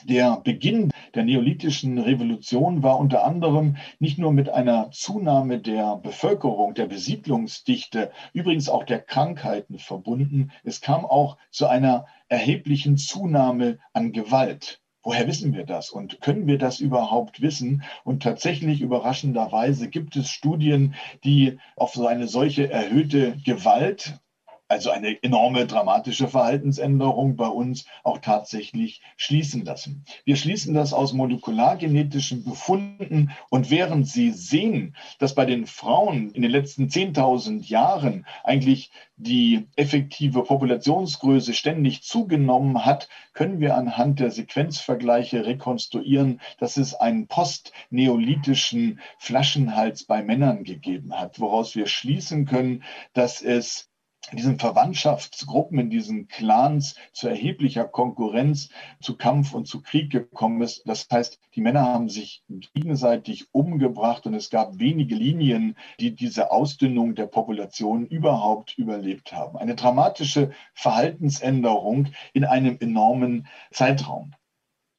[0.04, 6.74] Der Beginn der neolithischen Revolution war unter anderem nicht nur mit einer Zunahme der Bevölkerung,
[6.74, 10.52] der Besiedlungsdichte, übrigens auch der Krankheiten verbunden.
[10.62, 14.80] Es kam auch zu einer erheblichen Zunahme an Gewalt.
[15.02, 17.82] Woher wissen wir das und können wir das überhaupt wissen?
[18.04, 24.20] Und tatsächlich überraschenderweise gibt es Studien, die auf so eine solche erhöhte Gewalt
[24.68, 30.04] also eine enorme dramatische Verhaltensänderung bei uns auch tatsächlich schließen lassen.
[30.24, 36.42] Wir schließen das aus molekulargenetischen Befunden und während Sie sehen, dass bei den Frauen in
[36.42, 44.30] den letzten 10.000 Jahren eigentlich die effektive Populationsgröße ständig zugenommen hat, können wir anhand der
[44.30, 52.84] Sequenzvergleiche rekonstruieren, dass es einen postneolithischen Flaschenhals bei Männern gegeben hat, woraus wir schließen können,
[53.12, 53.88] dass es
[54.30, 58.68] in diesen Verwandtschaftsgruppen, in diesen Clans zu erheblicher Konkurrenz,
[59.00, 60.82] zu Kampf und zu Krieg gekommen ist.
[60.86, 62.42] Das heißt, die Männer haben sich
[62.74, 69.56] gegenseitig umgebracht und es gab wenige Linien, die diese Ausdünnung der Population überhaupt überlebt haben.
[69.56, 74.34] Eine dramatische Verhaltensänderung in einem enormen Zeitraum.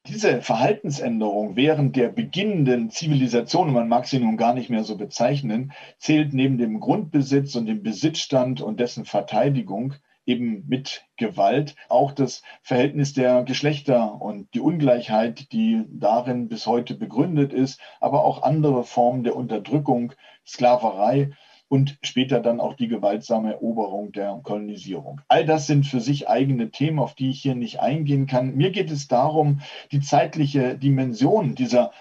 [0.06, 5.72] Diese Verhaltensänderung während der beginnenden Zivilisation, man mag sie nun gar nicht mehr so bezeichnen,
[5.98, 12.42] zählt neben dem Grundbesitz und dem Besitzstand und dessen Verteidigung eben mit Gewalt auch das
[12.62, 18.84] Verhältnis der Geschlechter und die Ungleichheit, die darin bis heute begründet ist, aber auch andere
[18.84, 20.14] Formen der Unterdrückung,
[20.46, 21.32] Sklaverei,
[21.70, 25.20] und später dann auch die gewaltsame Eroberung der Kolonisierung.
[25.28, 28.56] All das sind für sich eigene Themen, auf die ich hier nicht eingehen kann.
[28.56, 29.60] Mir geht es darum,
[29.92, 31.92] die zeitliche Dimension dieser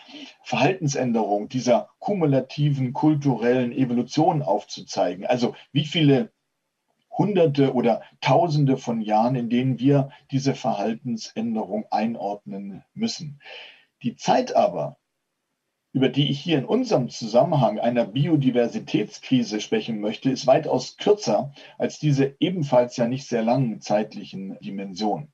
[0.42, 5.28] Verhaltensänderung, dieser kumulativen kulturellen Evolution aufzuzeigen.
[5.28, 6.32] Also wie viele
[7.16, 13.40] Hunderte oder Tausende von Jahren, in denen wir diese Verhaltensänderung einordnen müssen.
[14.02, 14.98] Die Zeit aber,
[15.92, 22.00] über die ich hier in unserem Zusammenhang einer Biodiversitätskrise sprechen möchte, ist weitaus kürzer als
[22.00, 25.32] diese ebenfalls ja nicht sehr langen zeitlichen Dimensionen.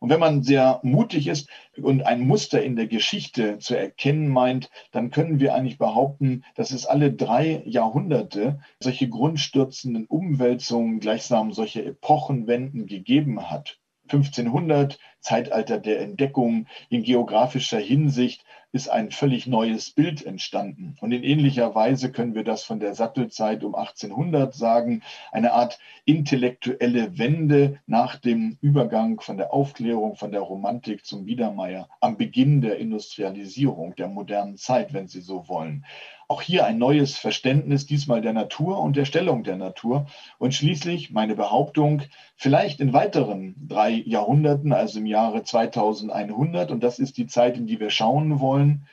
[0.00, 1.48] Und wenn man sehr mutig ist
[1.80, 6.72] und ein Muster in der Geschichte zu erkennen meint, dann können wir eigentlich behaupten, dass
[6.72, 13.78] es alle drei Jahrhunderte solche grundstürzenden Umwälzungen, gleichsam solche Epochenwenden gegeben hat.
[14.08, 20.96] 1500, Zeitalter der Entdeckung, in geografischer Hinsicht ist ein völlig neues Bild entstanden.
[21.00, 25.78] Und in ähnlicher Weise können wir das von der Sattelzeit um 1800 sagen, eine Art
[26.06, 32.62] intellektuelle Wende nach dem Übergang von der Aufklärung, von der Romantik zum Biedermeier am Beginn
[32.62, 35.84] der Industrialisierung der modernen Zeit, wenn Sie so wollen.
[36.28, 40.06] Auch hier ein neues Verständnis, diesmal der Natur und der Stellung der Natur.
[40.38, 42.02] Und schließlich meine Behauptung,
[42.36, 47.66] vielleicht in weiteren drei Jahrhunderten, also im Jahre 2100, und das ist die Zeit, in
[47.66, 48.86] die wir schauen wollen.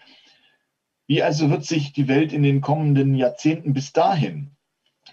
[1.08, 4.51] Wie also wird sich die Welt in den kommenden Jahrzehnten bis dahin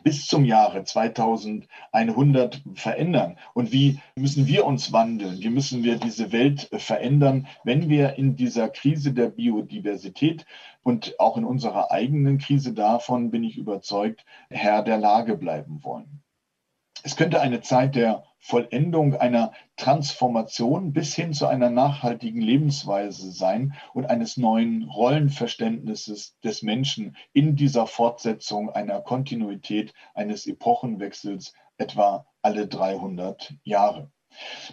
[0.03, 3.39] bis zum Jahre 2100 verändern?
[3.55, 5.41] Und wie müssen wir uns wandeln?
[5.41, 10.45] Wie müssen wir diese Welt verändern, wenn wir in dieser Krise der Biodiversität
[10.83, 16.23] und auch in unserer eigenen Krise davon, bin ich überzeugt, Herr der Lage bleiben wollen?
[17.03, 23.75] Es könnte eine Zeit der Vollendung einer Transformation bis hin zu einer nachhaltigen Lebensweise sein
[23.93, 32.69] und eines neuen Rollenverständnisses des Menschen in dieser Fortsetzung einer Kontinuität eines Epochenwechsels etwa alle
[32.69, 34.13] 300 Jahre.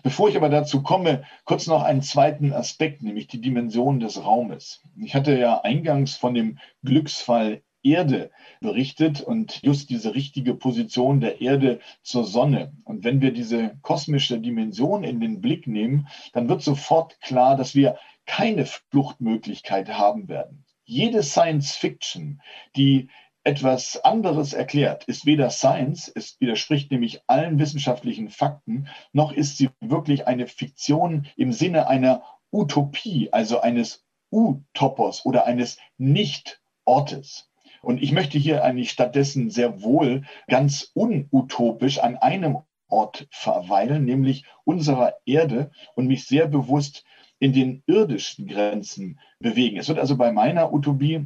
[0.03, 4.83] Bevor ich aber dazu komme, kurz noch einen zweiten Aspekt, nämlich die Dimension des Raumes.
[4.97, 11.41] Ich hatte ja eingangs von dem Glücksfall Erde berichtet und just diese richtige Position der
[11.41, 12.73] Erde zur Sonne.
[12.85, 17.75] Und wenn wir diese kosmische Dimension in den Blick nehmen, dann wird sofort klar, dass
[17.75, 20.65] wir keine Fluchtmöglichkeit haben werden.
[20.85, 22.41] Jede Science Fiction,
[22.75, 23.09] die
[23.43, 29.69] etwas anderes erklärt, ist weder Science, es widerspricht nämlich allen wissenschaftlichen Fakten, noch ist sie
[29.81, 37.49] wirklich eine Fiktion im Sinne einer Utopie, also eines Utopos oder eines Nicht-Ortes.
[37.83, 44.45] Und ich möchte hier eigentlich stattdessen sehr wohl ganz unutopisch an einem Ort verweilen, nämlich
[44.63, 47.03] unserer Erde und mich sehr bewusst
[47.39, 49.77] in den irdischen Grenzen bewegen.
[49.77, 51.25] Es wird also bei meiner Utopie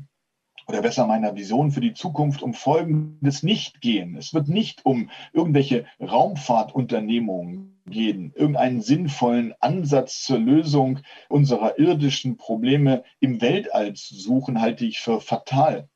[0.65, 4.15] oder besser meiner Vision für die Zukunft um Folgendes nicht gehen.
[4.17, 13.03] Es wird nicht um irgendwelche Raumfahrtunternehmungen gehen, irgendeinen sinnvollen Ansatz zur Lösung unserer irdischen Probleme
[13.19, 15.87] im Weltall zu suchen, halte ich für fatal.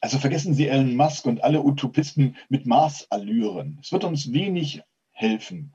[0.00, 3.78] Also vergessen Sie Elon Musk und alle Utopisten mit Marsallüren.
[3.82, 4.82] Es wird uns wenig
[5.12, 5.74] helfen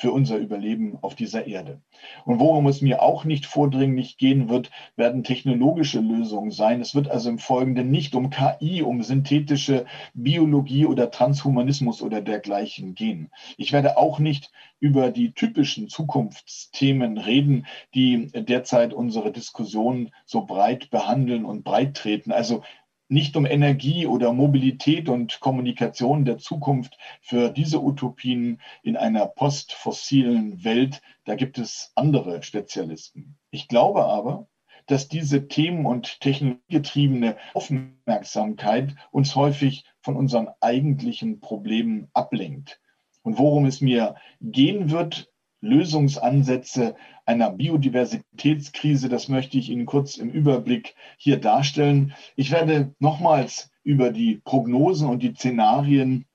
[0.00, 1.82] für unser Überleben auf dieser Erde.
[2.24, 6.80] Und worum es mir auch nicht vordringlich gehen wird, werden technologische Lösungen sein.
[6.80, 12.94] Es wird also im Folgenden nicht um KI, um synthetische Biologie oder Transhumanismus oder dergleichen
[12.94, 13.30] gehen.
[13.56, 20.90] Ich werde auch nicht über die typischen Zukunftsthemen reden, die derzeit unsere Diskussion so breit
[20.90, 22.30] behandeln und breit treten.
[22.30, 22.62] Also
[23.08, 30.62] nicht um Energie oder Mobilität und Kommunikation der Zukunft für diese Utopien in einer postfossilen
[30.64, 31.00] Welt.
[31.24, 33.36] Da gibt es andere Spezialisten.
[33.50, 34.46] Ich glaube aber,
[34.86, 42.80] dass diese Themen und technologiegetriebene Aufmerksamkeit uns häufig von unseren eigentlichen Problemen ablenkt.
[43.22, 46.94] Und worum es mir gehen wird, Lösungsansätze
[47.26, 49.08] einer Biodiversitätskrise.
[49.08, 52.14] Das möchte ich Ihnen kurz im Überblick hier darstellen.
[52.36, 56.26] Ich werde nochmals über die Prognosen und die Szenarien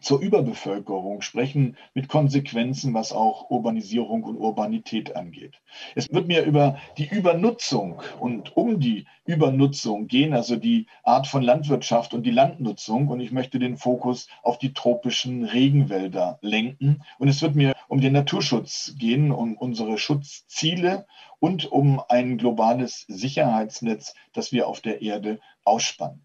[0.00, 5.60] zur Überbevölkerung sprechen, mit Konsequenzen, was auch Urbanisierung und Urbanität angeht.
[5.94, 11.42] Es wird mir über die Übernutzung und um die Übernutzung gehen, also die Art von
[11.42, 13.08] Landwirtschaft und die Landnutzung.
[13.08, 17.02] Und ich möchte den Fokus auf die tropischen Regenwälder lenken.
[17.18, 21.06] Und es wird mir um den Naturschutz gehen, um unsere Schutzziele
[21.38, 26.24] und um ein globales Sicherheitsnetz, das wir auf der Erde ausspannen.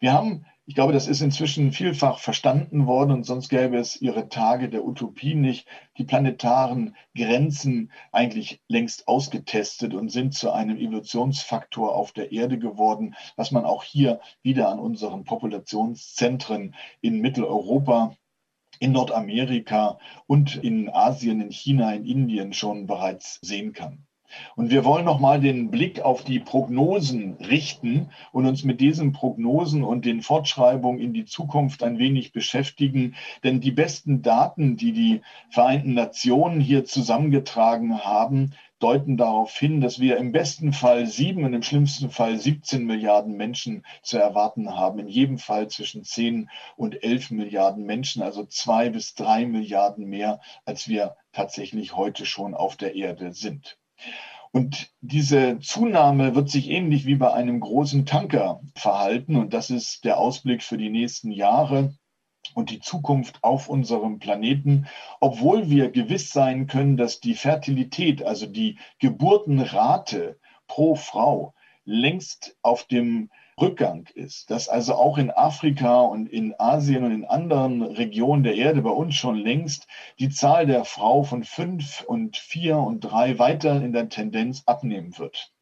[0.00, 4.28] Wir haben Ich glaube, das ist inzwischen vielfach verstanden worden und sonst gäbe es ihre
[4.28, 5.68] Tage der Utopie nicht.
[5.96, 13.14] Die planetaren Grenzen eigentlich längst ausgetestet und sind zu einem Evolutionsfaktor auf der Erde geworden,
[13.36, 18.16] was man auch hier wieder an unseren Populationszentren in Mitteleuropa
[18.80, 24.04] in Nordamerika und in Asien, in China, in Indien schon bereits sehen kann.
[24.54, 29.82] Und wir wollen nochmal den Blick auf die Prognosen richten und uns mit diesen Prognosen
[29.82, 33.14] und den Fortschreibungen in die Zukunft ein wenig beschäftigen.
[33.44, 35.20] Denn die besten Daten, die die
[35.50, 41.54] Vereinten Nationen hier zusammengetragen haben, deuten darauf hin, dass wir im besten Fall sieben und
[41.54, 44.98] im schlimmsten Fall 17 Milliarden Menschen zu erwarten haben.
[44.98, 50.40] In jedem Fall zwischen 10 und 11 Milliarden Menschen, also zwei bis drei Milliarden mehr,
[50.64, 53.78] als wir tatsächlich heute schon auf der Erde sind.
[54.52, 59.36] Und diese Zunahme wird sich ähnlich wie bei einem großen Tanker verhalten.
[59.36, 61.94] Und das ist der Ausblick für die nächsten Jahre
[62.54, 64.86] und die Zukunft auf unserem Planeten,
[65.20, 72.84] obwohl wir gewiss sein können, dass die Fertilität, also die Geburtenrate pro Frau längst auf
[72.84, 78.42] dem Rückgang ist, dass also auch in Afrika und in Asien und in anderen Regionen
[78.42, 79.86] der Erde bei uns schon längst
[80.18, 85.16] die Zahl der Frau von fünf und vier und drei weiter in der Tendenz abnehmen
[85.18, 85.52] wird.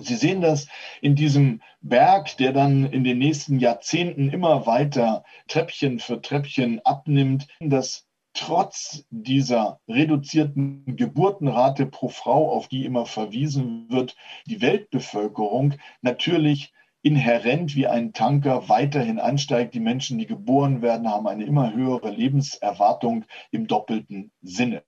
[0.00, 0.66] Sie sehen das
[1.00, 7.48] in diesem Berg, der dann in den nächsten Jahrzehnten immer weiter Treppchen für Treppchen abnimmt,
[7.60, 14.16] dass trotz dieser reduzierten Geburtenrate pro Frau, auf die immer verwiesen wird,
[14.46, 16.72] die Weltbevölkerung natürlich
[17.06, 19.74] inhärent wie ein Tanker weiterhin ansteigt.
[19.74, 24.82] Die Menschen, die geboren werden, haben eine immer höhere Lebenserwartung im doppelten Sinne.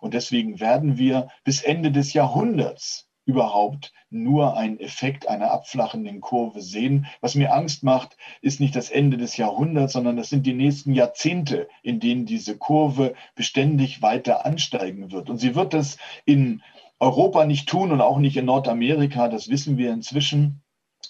[0.00, 6.62] Und deswegen werden wir bis Ende des Jahrhunderts überhaupt nur einen Effekt einer abflachenden Kurve
[6.62, 7.04] sehen.
[7.20, 10.94] Was mir Angst macht, ist nicht das Ende des Jahrhunderts, sondern das sind die nächsten
[10.94, 15.28] Jahrzehnte, in denen diese Kurve beständig weiter ansteigen wird.
[15.28, 16.62] Und sie wird das in
[16.98, 20.62] Europa nicht tun und auch nicht in Nordamerika, das wissen wir inzwischen.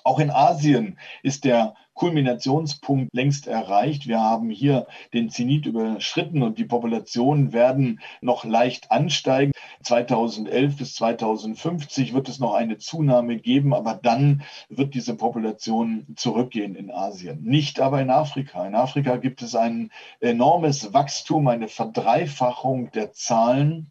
[0.04, 4.06] Auch in Asien ist der Kulminationspunkt längst erreicht.
[4.06, 9.50] Wir haben hier den Zenit überschritten und die Populationen werden noch leicht ansteigen.
[9.82, 16.76] 2011 bis 2050 wird es noch eine Zunahme geben, aber dann wird diese Population zurückgehen
[16.76, 17.42] in Asien.
[17.42, 18.64] Nicht aber in Afrika.
[18.64, 19.90] In Afrika gibt es ein
[20.20, 23.90] enormes Wachstum, eine Verdreifachung der Zahlen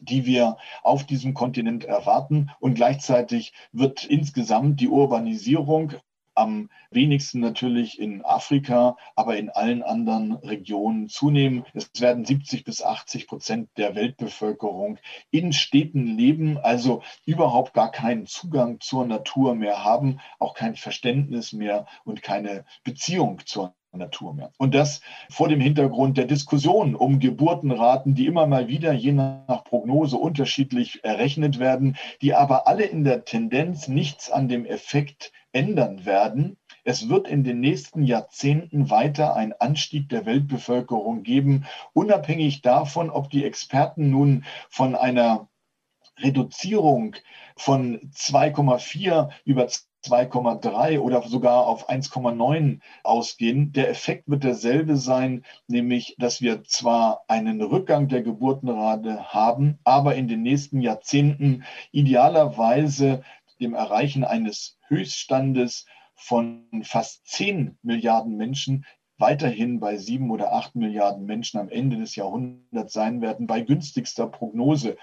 [0.00, 2.50] die wir auf diesem Kontinent erwarten.
[2.60, 5.94] Und gleichzeitig wird insgesamt die Urbanisierung
[6.36, 11.64] am wenigsten natürlich in Afrika, aber in allen anderen Regionen zunehmen.
[11.72, 14.98] Es werden 70 bis 80 Prozent der Weltbevölkerung
[15.30, 21.52] in Städten leben, also überhaupt gar keinen Zugang zur Natur mehr haben, auch kein Verständnis
[21.52, 24.52] mehr und keine Beziehung zur Natur mehr.
[24.58, 29.64] Und das vor dem Hintergrund der Diskussion um Geburtenraten, die immer mal wieder je nach
[29.64, 36.04] Prognose unterschiedlich errechnet werden, die aber alle in der Tendenz nichts an dem Effekt ändern
[36.04, 36.56] werden.
[36.84, 41.64] Es wird in den nächsten Jahrzehnten weiter einen Anstieg der Weltbevölkerung geben,
[41.94, 45.48] unabhängig davon, ob die Experten nun von einer
[46.18, 47.16] Reduzierung
[47.56, 49.66] von 2,4 über
[50.06, 53.72] 2,3 oder sogar auf 1,9 ausgehen.
[53.72, 60.14] Der Effekt wird derselbe sein, nämlich dass wir zwar einen Rückgang der Geburtenrate haben, aber
[60.14, 63.22] in den nächsten Jahrzehnten idealerweise
[63.60, 68.84] dem Erreichen eines Höchststandes von fast 10 Milliarden Menschen
[69.18, 74.26] weiterhin bei sieben oder acht Milliarden Menschen am Ende des Jahrhunderts sein werden, bei günstigster
[74.26, 74.96] Prognose.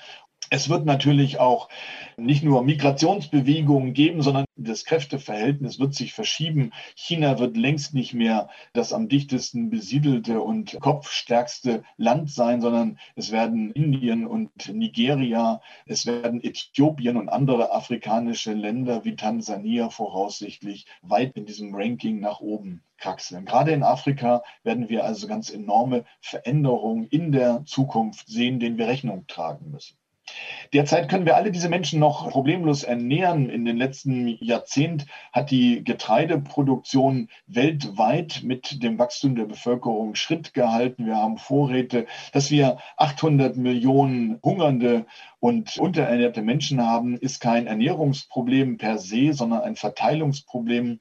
[0.50, 1.70] Es wird natürlich auch
[2.18, 6.72] nicht nur Migrationsbewegungen geben, sondern das Kräfteverhältnis wird sich verschieben.
[6.96, 13.32] China wird längst nicht mehr das am dichtesten besiedelte und kopfstärkste Land sein, sondern es
[13.32, 21.36] werden Indien und Nigeria, es werden Äthiopien und andere afrikanische Länder wie Tansania voraussichtlich weit
[21.36, 23.46] in diesem Ranking nach oben kraxeln.
[23.46, 28.88] Gerade in Afrika werden wir also ganz enorme Veränderungen in der Zukunft sehen, denen wir
[28.88, 29.98] Rechnung tragen müssen.
[30.72, 33.50] Derzeit können wir alle diese Menschen noch problemlos ernähren.
[33.50, 41.06] In den letzten Jahrzehnten hat die Getreideproduktion weltweit mit dem Wachstum der Bevölkerung Schritt gehalten.
[41.06, 45.06] Wir haben Vorräte, dass wir 800 Millionen hungernde
[45.40, 51.00] und unterernährte Menschen haben, ist kein Ernährungsproblem per se, sondern ein Verteilungsproblem.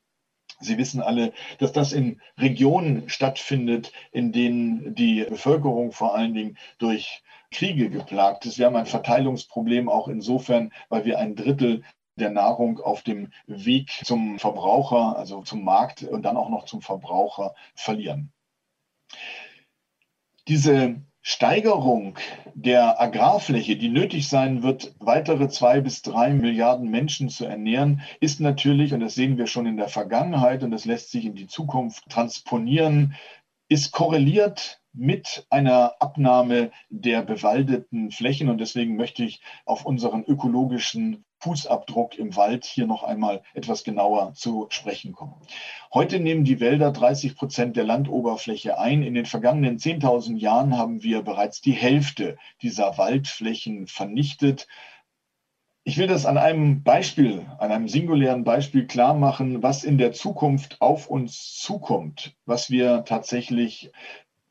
[0.61, 6.59] Sie wissen alle, dass das in Regionen stattfindet, in denen die Bevölkerung vor allen Dingen
[6.79, 8.59] durch Kriege geplagt ist.
[8.59, 11.85] Wir haben ein Verteilungsproblem auch insofern, weil wir ein Drittel
[12.17, 16.83] der Nahrung auf dem Weg zum Verbraucher, also zum Markt und dann auch noch zum
[16.83, 18.33] Verbraucher verlieren.
[20.49, 22.19] Diese Steigerung
[22.55, 28.41] der Agrarfläche, die nötig sein wird, weitere zwei bis drei Milliarden Menschen zu ernähren, ist
[28.41, 31.47] natürlich, und das sehen wir schon in der Vergangenheit und das lässt sich in die
[31.47, 33.15] Zukunft transponieren,
[33.69, 38.49] ist korreliert mit einer Abnahme der bewaldeten Flächen.
[38.49, 44.33] Und deswegen möchte ich auf unseren ökologischen Fußabdruck im Wald hier noch einmal etwas genauer
[44.35, 45.35] zu sprechen kommen.
[45.93, 49.03] Heute nehmen die Wälder 30 Prozent der Landoberfläche ein.
[49.03, 54.69] In den vergangenen 10.000 Jahren haben wir bereits die Hälfte dieser Waldflächen vernichtet.
[55.85, 60.13] Ich will das an einem Beispiel, an einem singulären Beispiel klar machen, was in der
[60.13, 63.91] Zukunft auf uns zukommt, was wir tatsächlich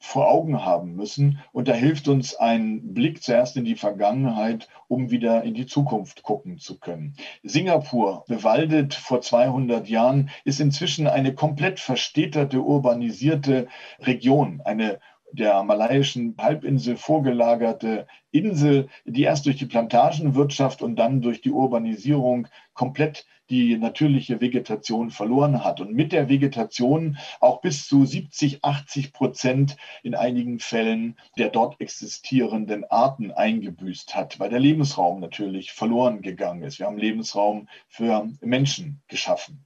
[0.01, 1.39] vor Augen haben müssen.
[1.53, 6.23] Und da hilft uns ein Blick zuerst in die Vergangenheit, um wieder in die Zukunft
[6.23, 7.15] gucken zu können.
[7.43, 13.67] Singapur, bewaldet vor 200 Jahren, ist inzwischen eine komplett verstädterte, urbanisierte
[13.99, 14.99] Region, eine
[15.33, 22.47] der malaiischen Halbinsel vorgelagerte Insel, die erst durch die Plantagenwirtschaft und dann durch die Urbanisierung
[22.73, 29.11] komplett die natürliche Vegetation verloren hat und mit der Vegetation auch bis zu 70, 80
[29.11, 36.21] Prozent in einigen Fällen der dort existierenden Arten eingebüßt hat, weil der Lebensraum natürlich verloren
[36.21, 36.79] gegangen ist.
[36.79, 39.65] Wir haben Lebensraum für Menschen geschaffen.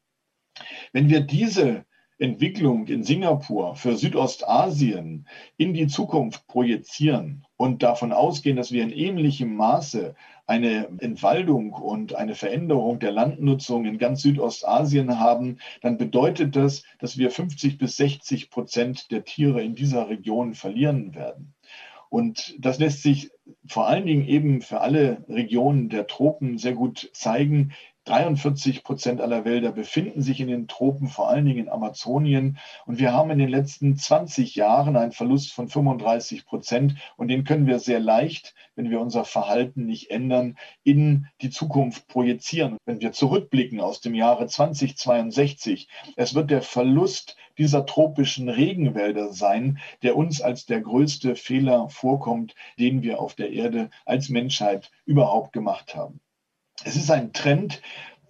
[0.91, 1.86] Wenn wir diese
[2.18, 8.91] Entwicklung in Singapur für Südostasien in die Zukunft projizieren und davon ausgehen, dass wir in
[8.91, 10.16] ähnlichem Maße
[10.47, 17.18] eine Entwaldung und eine Veränderung der Landnutzung in ganz Südostasien haben, dann bedeutet das, dass
[17.18, 21.53] wir 50 bis 60 Prozent der Tiere in dieser Region verlieren werden.
[22.09, 23.32] Und das lässt sich
[23.68, 27.74] vor allen Dingen eben für alle Regionen der Tropen sehr gut zeigen,
[28.06, 32.60] 43 Prozent aller Wälder befinden sich in den Tropen, vor allen Dingen in Amazonien.
[32.86, 36.95] Und wir haben in den letzten 20 Jahren einen Verlust von 35 Prozent.
[37.18, 42.08] Und den können wir sehr leicht, wenn wir unser Verhalten nicht ändern, in die Zukunft
[42.08, 42.78] projizieren.
[42.86, 49.80] Wenn wir zurückblicken aus dem Jahre 2062, es wird der Verlust dieser tropischen Regenwälder sein,
[50.03, 55.53] der uns als der größte Fehler vorkommt, den wir auf der Erde als Menschheit überhaupt
[55.53, 56.20] gemacht haben.
[56.84, 57.82] Es ist ein Trend,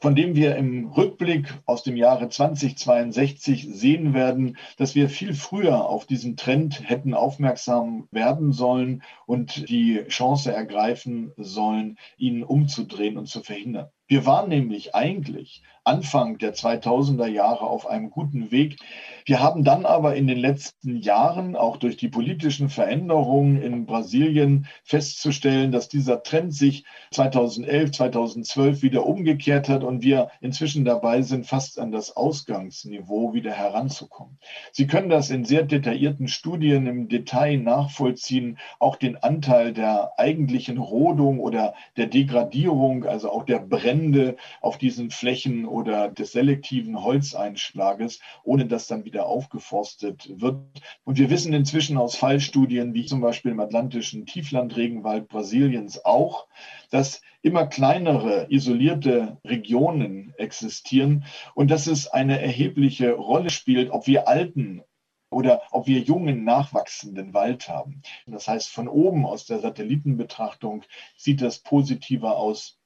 [0.01, 5.89] von dem wir im Rückblick aus dem Jahre 2062 sehen werden, dass wir viel früher
[5.89, 13.27] auf diesen Trend hätten aufmerksam werden sollen und die Chance ergreifen sollen, ihn umzudrehen und
[13.27, 13.89] zu verhindern.
[14.07, 18.77] Wir waren nämlich eigentlich Anfang der 2000er Jahre auf einem guten Weg.
[19.25, 24.67] Wir haben dann aber in den letzten Jahren, auch durch die politischen Veränderungen in Brasilien,
[24.83, 31.45] festzustellen, dass dieser Trend sich 2011, 2012 wieder umgekehrt hat und wir inzwischen dabei sind,
[31.45, 34.39] fast an das Ausgangsniveau wieder heranzukommen.
[34.71, 40.77] Sie können das in sehr detaillierten Studien im Detail nachvollziehen, auch den Anteil der eigentlichen
[40.77, 48.21] Rodung oder der Degradierung, also auch der Brände auf diesen Flächen oder des selektiven Holzeinschlages,
[48.43, 50.61] ohne dass dann wieder aufgeforstet wird.
[51.03, 56.47] Und wir wissen inzwischen aus Fallstudien, wie zum Beispiel im atlantischen Tieflandregenwald Brasiliens auch,
[56.91, 64.29] dass immer kleinere isolierte Regionen existieren und dass es eine erhebliche Rolle spielt, ob wir
[64.29, 64.81] alten
[65.29, 68.01] oder ob wir jungen, nachwachsenden Wald haben.
[68.27, 70.83] Das heißt, von oben aus der Satellitenbetrachtung
[71.17, 72.79] sieht das positiver aus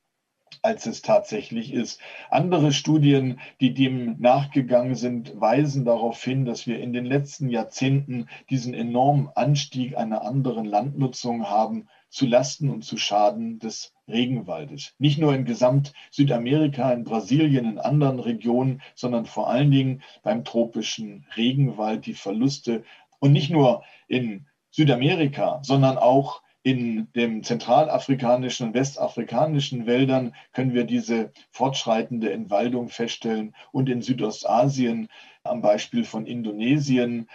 [0.61, 2.01] als es tatsächlich ist.
[2.29, 8.27] Andere Studien, die dem nachgegangen sind, weisen darauf hin, dass wir in den letzten Jahrzehnten
[8.49, 14.95] diesen enormen Anstieg einer anderen Landnutzung haben, zu Lasten und zu Schaden des Regenwaldes.
[14.97, 20.43] Nicht nur in Gesamt Südamerika, in Brasilien, in anderen Regionen, sondern vor allen Dingen beim
[20.43, 22.83] tropischen Regenwald die Verluste
[23.19, 30.83] und nicht nur in Südamerika, sondern auch in den zentralafrikanischen und westafrikanischen Wäldern können wir
[30.83, 35.07] diese fortschreitende Entwaldung feststellen und in Südostasien
[35.43, 37.29] am Beispiel von Indonesien.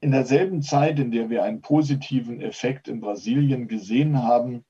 [0.00, 4.64] In derselben Zeit, in der wir einen positiven Effekt in Brasilien gesehen haben,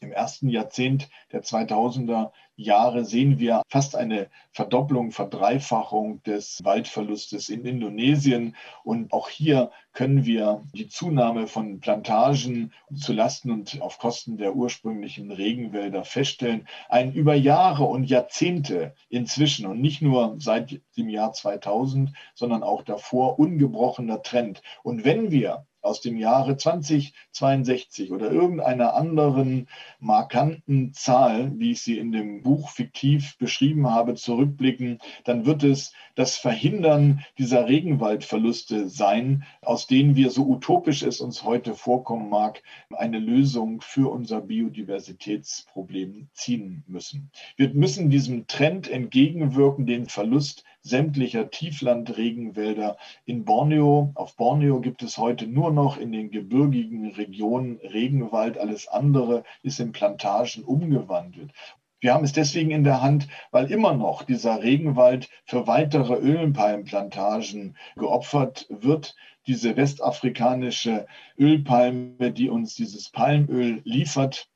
[0.00, 7.66] im ersten Jahrzehnt der 2000er Jahre sehen wir fast eine Verdopplung, Verdreifachung des Waldverlustes in
[7.66, 8.56] Indonesien.
[8.82, 14.56] Und auch hier können wir die Zunahme von Plantagen zu Lasten und auf Kosten der
[14.56, 16.66] ursprünglichen Regenwälder feststellen.
[16.88, 22.82] Ein über Jahre und Jahrzehnte inzwischen und nicht nur seit dem Jahr 2000, sondern auch
[22.82, 24.62] davor ungebrochener Trend.
[24.82, 29.68] Und wenn wir aus dem Jahre 2062 oder irgendeiner anderen
[30.00, 35.92] markanten Zahl, wie ich sie in dem Buch fiktiv beschrieben habe, zurückblicken, dann wird es
[36.14, 42.62] das Verhindern dieser Regenwaldverluste sein, aus denen wir, so utopisch es uns heute vorkommen mag,
[42.90, 47.30] eine Lösung für unser Biodiversitätsproblem ziehen müssen.
[47.56, 54.12] Wir müssen diesem Trend entgegenwirken, den Verlust sämtlicher Tieflandregenwälder in Borneo.
[54.14, 58.58] Auf Borneo gibt es heute nur noch in den gebirgigen Regionen Regenwald.
[58.58, 61.52] Alles andere ist in Plantagen umgewandelt.
[62.00, 67.76] Wir haben es deswegen in der Hand, weil immer noch dieser Regenwald für weitere Ölpalmplantagen
[67.96, 69.16] geopfert wird.
[69.46, 71.06] Diese westafrikanische
[71.38, 74.48] Ölpalme, die uns dieses Palmöl liefert,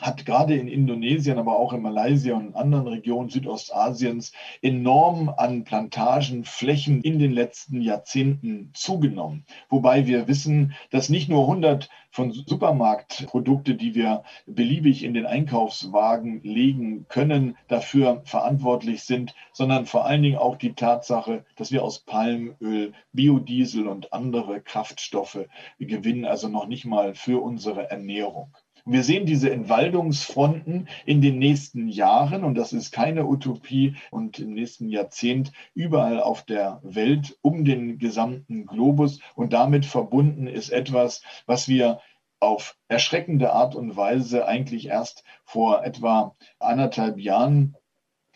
[0.00, 7.00] hat gerade in Indonesien, aber auch in Malaysia und anderen Regionen Südostasiens enorm an Plantagenflächen
[7.02, 9.44] in den letzten Jahrzehnten zugenommen.
[9.68, 16.42] Wobei wir wissen, dass nicht nur 100 von Supermarktprodukte, die wir beliebig in den Einkaufswagen
[16.42, 22.00] legen können, dafür verantwortlich sind, sondern vor allen Dingen auch die Tatsache, dass wir aus
[22.00, 25.46] Palmöl Biodiesel und andere Kraftstoffe
[25.78, 28.54] gewinnen, also noch nicht mal für unsere Ernährung.
[28.86, 34.52] Wir sehen diese Entwaldungsfronten in den nächsten Jahren, und das ist keine Utopie, und im
[34.52, 39.20] nächsten Jahrzehnt überall auf der Welt, um den gesamten Globus.
[39.34, 42.00] Und damit verbunden ist etwas, was wir
[42.40, 47.76] auf erschreckende Art und Weise eigentlich erst vor etwa anderthalb Jahren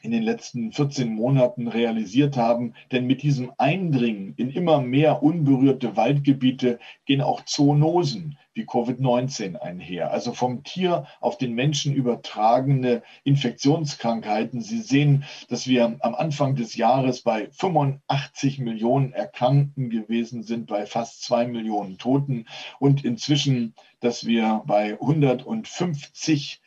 [0.03, 2.75] in den letzten 14 Monaten realisiert haben.
[2.93, 10.11] Denn mit diesem Eindringen in immer mehr unberührte Waldgebiete gehen auch Zoonosen wie Covid-19 einher.
[10.11, 14.61] Also vom Tier auf den Menschen übertragene Infektionskrankheiten.
[14.61, 20.87] Sie sehen, dass wir am Anfang des Jahres bei 85 Millionen Erkrankten gewesen sind, bei
[20.87, 22.47] fast zwei Millionen Toten
[22.81, 26.61] und inzwischen, dass wir bei 150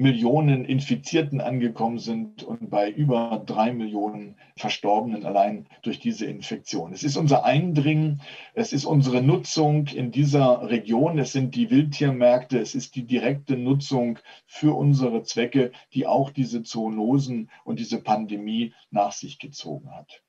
[0.00, 6.92] Millionen Infizierten angekommen sind und bei über drei Millionen Verstorbenen allein durch diese Infektion.
[6.92, 8.22] Es ist unser Eindringen,
[8.54, 13.56] es ist unsere Nutzung in dieser Region, es sind die Wildtiermärkte, es ist die direkte
[13.56, 20.22] Nutzung für unsere Zwecke, die auch diese Zoonosen und diese Pandemie nach sich gezogen hat.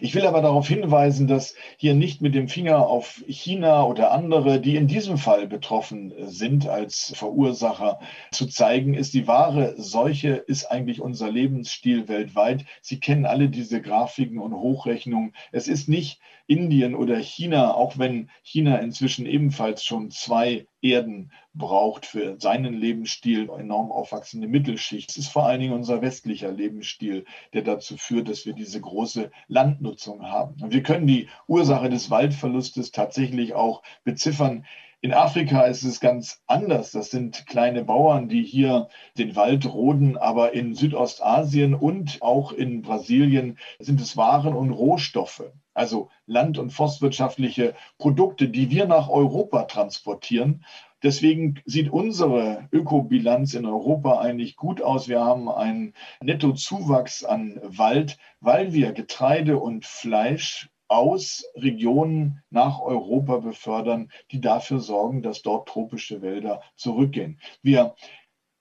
[0.00, 4.60] Ich will aber darauf hinweisen, dass hier nicht mit dem Finger auf China oder andere,
[4.60, 8.00] die in diesem Fall betroffen sind als Verursacher,
[8.30, 9.14] zu zeigen ist.
[9.14, 12.64] Die wahre Seuche ist eigentlich unser Lebensstil weltweit.
[12.80, 15.34] Sie kennen alle diese Grafiken und Hochrechnungen.
[15.52, 22.06] Es ist nicht Indien oder China, auch wenn China inzwischen ebenfalls schon zwei Erden braucht
[22.06, 25.10] für seinen Lebensstil, enorm aufwachsende Mittelschicht.
[25.10, 29.30] Es ist vor allen Dingen unser westlicher Lebensstil, der dazu führt, dass wir diese große
[29.48, 30.62] Landnutzung haben.
[30.62, 34.66] Und wir können die Ursache des Waldverlustes tatsächlich auch beziffern.
[35.00, 36.90] In Afrika ist es ganz anders.
[36.92, 42.82] Das sind kleine Bauern, die hier den Wald roden, aber in Südostasien und auch in
[42.82, 49.62] Brasilien sind es Waren und Rohstoffe also land- und forstwirtschaftliche Produkte, die wir nach Europa
[49.64, 50.64] transportieren.
[51.02, 55.08] Deswegen sieht unsere Ökobilanz in Europa eigentlich gut aus.
[55.08, 63.38] Wir haben einen Nettozuwachs an Wald, weil wir Getreide und Fleisch aus Regionen nach Europa
[63.38, 67.38] befördern, die dafür sorgen, dass dort tropische Wälder zurückgehen.
[67.62, 67.94] Wir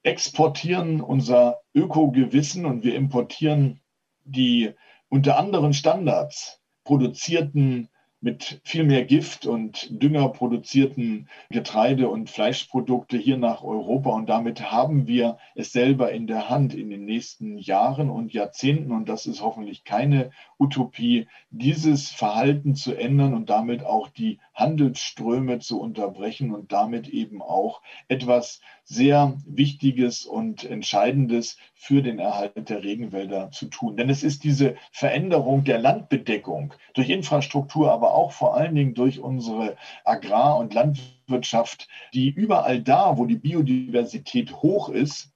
[0.04, 3.82] exportieren unser Ökogewissen und wir importieren
[4.26, 4.74] die
[5.10, 7.90] unter anderen Standards produzierten
[8.22, 14.12] mit viel mehr Gift und Dünger produzierten Getreide- und Fleischprodukte hier nach Europa.
[14.12, 18.94] Und damit haben wir es selber in der Hand in den nächsten Jahren und Jahrzehnten.
[18.94, 25.60] Und das ist hoffentlich keine Utopie, dieses Verhalten zu ändern und damit auch die Handelsströme
[25.60, 32.84] zu unterbrechen und damit eben auch etwas sehr Wichtiges und Entscheidendes für den Erhalt der
[32.84, 33.98] Regenwälder zu tun.
[33.98, 39.20] Denn es ist diese Veränderung der Landbedeckung durch Infrastruktur, aber auch vor allen Dingen durch
[39.20, 39.76] unsere
[40.06, 45.34] Agrar- und Landwirtschaft, die überall da, wo die Biodiversität hoch ist,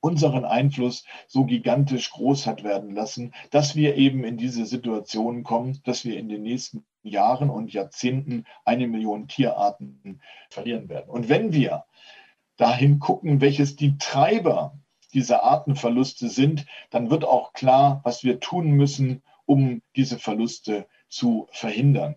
[0.00, 5.80] unseren Einfluss so gigantisch groß hat werden lassen, dass wir eben in diese Situation kommen,
[5.84, 10.20] dass wir in den nächsten Jahren und Jahrzehnten eine Million Tierarten
[10.50, 11.08] verlieren werden.
[11.08, 11.84] Und wenn wir
[12.58, 14.78] dahin gucken, welches die Treiber
[15.14, 21.48] dieser Artenverluste sind, dann wird auch klar, was wir tun müssen, um diese Verluste zu
[21.50, 22.16] verhindern.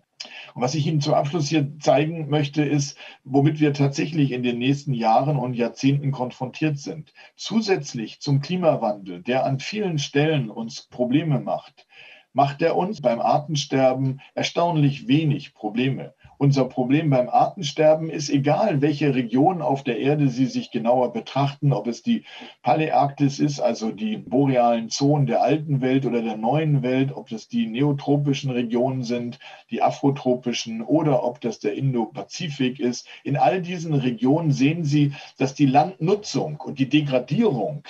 [0.54, 4.58] Und was ich Ihnen zum Abschluss hier zeigen möchte, ist, womit wir tatsächlich in den
[4.58, 7.12] nächsten Jahren und Jahrzehnten konfrontiert sind.
[7.34, 11.86] Zusätzlich zum Klimawandel, der an vielen Stellen uns Probleme macht,
[12.32, 16.14] macht er uns beim Artensterben erstaunlich wenig Probleme.
[16.42, 21.72] Unser Problem beim Artensterben ist, egal welche Region auf der Erde Sie sich genauer betrachten,
[21.72, 22.24] ob es die
[22.62, 27.46] Paläarktis ist, also die borealen Zonen der alten Welt oder der neuen Welt, ob das
[27.46, 29.38] die neotropischen Regionen sind,
[29.70, 33.06] die afrotropischen oder ob das der Indo-Pazifik ist.
[33.22, 37.84] In all diesen Regionen sehen Sie, dass die Landnutzung und die Degradierung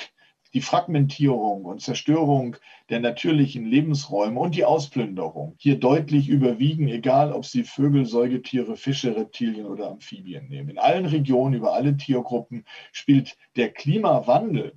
[0.54, 2.56] die Fragmentierung und Zerstörung
[2.90, 9.16] der natürlichen Lebensräume und die Ausplünderung hier deutlich überwiegen, egal ob Sie Vögel, Säugetiere, Fische,
[9.16, 10.70] Reptilien oder Amphibien nehmen.
[10.70, 14.74] In allen Regionen, über alle Tiergruppen spielt der Klimawandel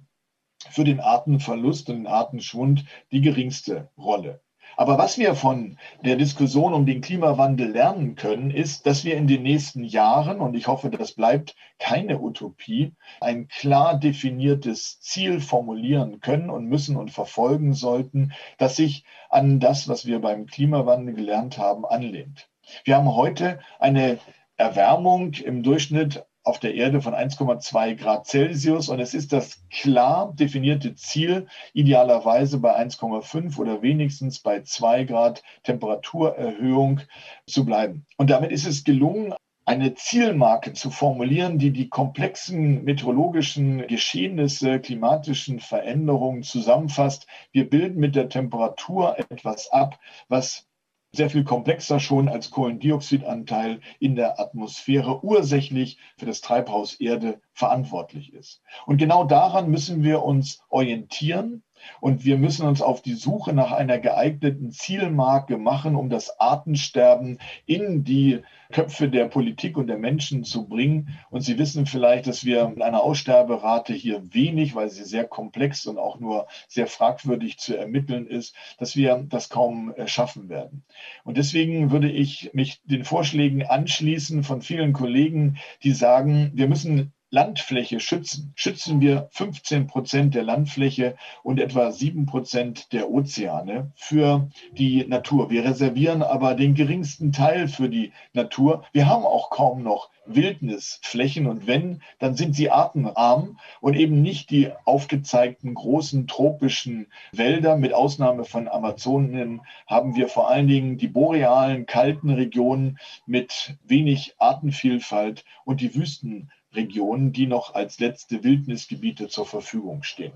[0.69, 4.41] für den Artenverlust und den Artenschwund die geringste Rolle.
[4.77, 9.27] Aber was wir von der Diskussion um den Klimawandel lernen können, ist, dass wir in
[9.27, 16.19] den nächsten Jahren, und ich hoffe, das bleibt keine Utopie, ein klar definiertes Ziel formulieren
[16.19, 21.57] können und müssen und verfolgen sollten, das sich an das, was wir beim Klimawandel gelernt
[21.57, 22.49] haben, anlehnt.
[22.83, 24.19] Wir haben heute eine
[24.57, 30.31] Erwärmung im Durchschnitt auf der Erde von 1,2 Grad Celsius und es ist das klar
[30.33, 37.01] definierte Ziel, idealerweise bei 1,5 oder wenigstens bei 2 Grad Temperaturerhöhung
[37.47, 38.05] zu bleiben.
[38.17, 39.33] Und damit ist es gelungen,
[39.65, 47.25] eine Zielmarke zu formulieren, die die komplexen meteorologischen Geschehnisse, klimatischen Veränderungen zusammenfasst.
[47.51, 50.67] Wir bilden mit der Temperatur etwas ab, was
[51.15, 58.33] sehr viel komplexer schon als Kohlendioxidanteil in der Atmosphäre ursächlich für das Treibhaus Erde verantwortlich
[58.33, 58.61] ist.
[58.85, 61.63] Und genau daran müssen wir uns orientieren
[61.99, 67.39] und wir müssen uns auf die Suche nach einer geeigneten Zielmarke machen, um das Artensterben
[67.65, 71.17] in die Köpfe der Politik und der Menschen zu bringen.
[71.29, 75.85] Und Sie wissen vielleicht, dass wir mit einer Aussterberate hier wenig, weil sie sehr komplex
[75.85, 80.83] und auch nur sehr fragwürdig zu ermitteln ist, dass wir das kaum schaffen werden.
[81.23, 87.13] Und deswegen würde ich mich den Vorschlägen anschließen von vielen Kollegen, die sagen, wir müssen
[87.35, 94.47] Landfläche schützen, schützen wir 15 Prozent der Landfläche und etwa 7 Prozent der Ozeane für
[94.71, 95.49] die Natur.
[95.49, 98.85] Wir reservieren aber den geringsten Teil für die Natur.
[98.93, 104.49] Wir haben auch kaum noch Wildnisflächen und wenn, dann sind sie artenarm und eben nicht
[104.49, 107.75] die aufgezeigten großen tropischen Wälder.
[107.75, 114.35] Mit Ausnahme von Amazonen haben wir vor allen Dingen die borealen, kalten Regionen mit wenig
[114.37, 120.33] Artenvielfalt und die Wüsten Regionen, die noch als letzte Wildnisgebiete zur Verfügung stehen.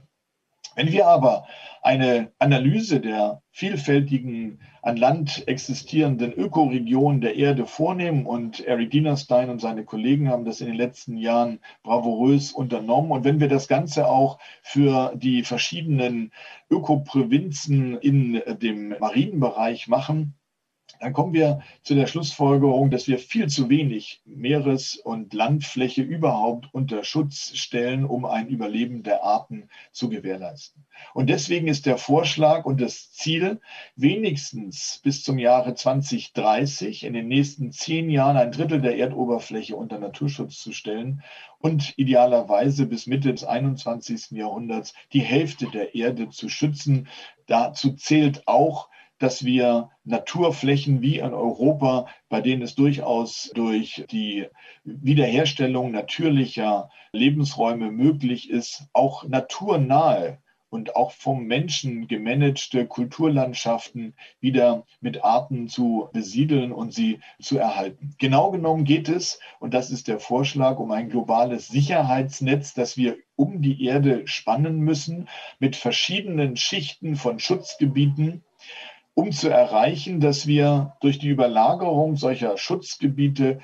[0.76, 1.46] Wenn wir aber
[1.82, 9.60] eine Analyse der vielfältigen an Land existierenden Ökoregionen der Erde vornehmen und Eric Dienerstein und
[9.60, 14.08] seine Kollegen haben das in den letzten Jahren bravourös unternommen und wenn wir das Ganze
[14.08, 16.32] auch für die verschiedenen
[16.70, 20.39] Ökoprovinzen in dem Marienbereich machen,
[21.00, 26.68] dann kommen wir zu der Schlussfolgerung, dass wir viel zu wenig Meeres- und Landfläche überhaupt
[26.74, 30.86] unter Schutz stellen, um ein Überleben der Arten zu gewährleisten.
[31.14, 33.62] Und deswegen ist der Vorschlag und das Ziel,
[33.96, 40.00] wenigstens bis zum Jahre 2030 in den nächsten zehn Jahren ein Drittel der Erdoberfläche unter
[40.00, 41.24] Naturschutz zu stellen
[41.60, 44.32] und idealerweise bis Mitte des 21.
[44.32, 47.08] Jahrhunderts die Hälfte der Erde zu schützen.
[47.48, 48.90] Dazu zählt auch
[49.20, 54.48] dass wir Naturflächen wie in Europa, bei denen es durchaus durch die
[54.84, 60.40] Wiederherstellung natürlicher Lebensräume möglich ist, auch naturnahe
[60.70, 68.14] und auch vom Menschen gemanagte Kulturlandschaften wieder mit Arten zu besiedeln und sie zu erhalten.
[68.20, 73.18] Genau genommen geht es, und das ist der Vorschlag, um ein globales Sicherheitsnetz, das wir
[73.36, 75.28] um die Erde spannen müssen,
[75.60, 78.44] mit verschiedenen Schichten von Schutzgebieten,
[79.20, 83.60] um zu erreichen, dass wir durch die Überlagerung solcher Schutzgebiete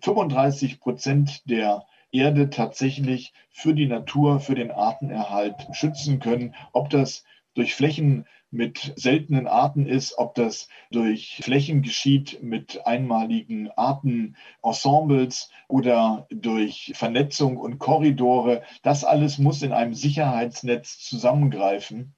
[0.00, 6.54] 35 Prozent der Erde tatsächlich für die Natur, für den Artenerhalt schützen können.
[6.72, 13.70] Ob das durch Flächen mit seltenen Arten ist, ob das durch Flächen geschieht mit einmaligen
[13.72, 18.62] Artenensembles oder durch Vernetzung und Korridore.
[18.82, 22.14] Das alles muss in einem Sicherheitsnetz zusammengreifen.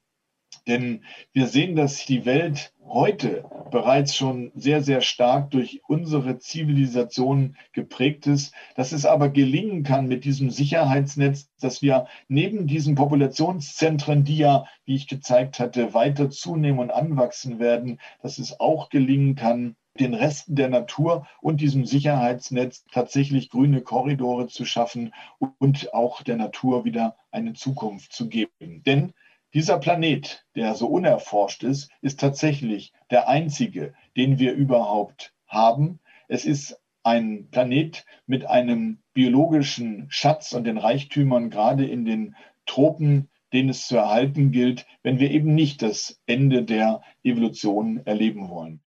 [0.67, 7.55] Denn wir sehen, dass die Welt heute bereits schon sehr, sehr stark durch unsere Zivilisation
[7.71, 14.23] geprägt ist, dass es aber gelingen kann mit diesem Sicherheitsnetz, dass wir neben diesen Populationszentren,
[14.23, 19.35] die ja, wie ich gezeigt hatte, weiter zunehmen und anwachsen werden, dass es auch gelingen
[19.35, 25.13] kann, den Resten der Natur und diesem Sicherheitsnetz tatsächlich grüne Korridore zu schaffen
[25.59, 28.83] und auch der Natur wieder eine Zukunft zu geben.
[28.85, 29.13] Denn
[29.53, 35.99] dieser Planet, der so unerforscht ist, ist tatsächlich der einzige, den wir überhaupt haben.
[36.27, 42.35] Es ist ein Planet mit einem biologischen Schatz und den Reichtümern gerade in den
[42.65, 48.49] Tropen, den es zu erhalten gilt, wenn wir eben nicht das Ende der Evolution erleben
[48.49, 48.81] wollen.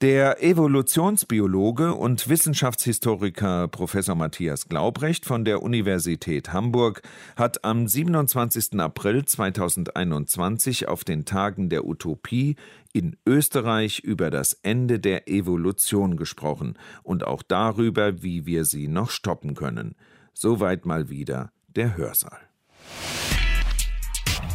[0.00, 7.02] Der Evolutionsbiologe und Wissenschaftshistoriker Professor Matthias Glaubrecht von der Universität Hamburg
[7.34, 8.78] hat am 27.
[8.78, 12.54] April 2021 auf den Tagen der Utopie
[12.92, 19.10] in Österreich über das Ende der Evolution gesprochen und auch darüber, wie wir sie noch
[19.10, 19.96] stoppen können.
[20.32, 22.38] Soweit mal wieder der Hörsaal.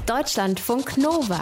[0.06, 1.42] Deutschlandfunk Nova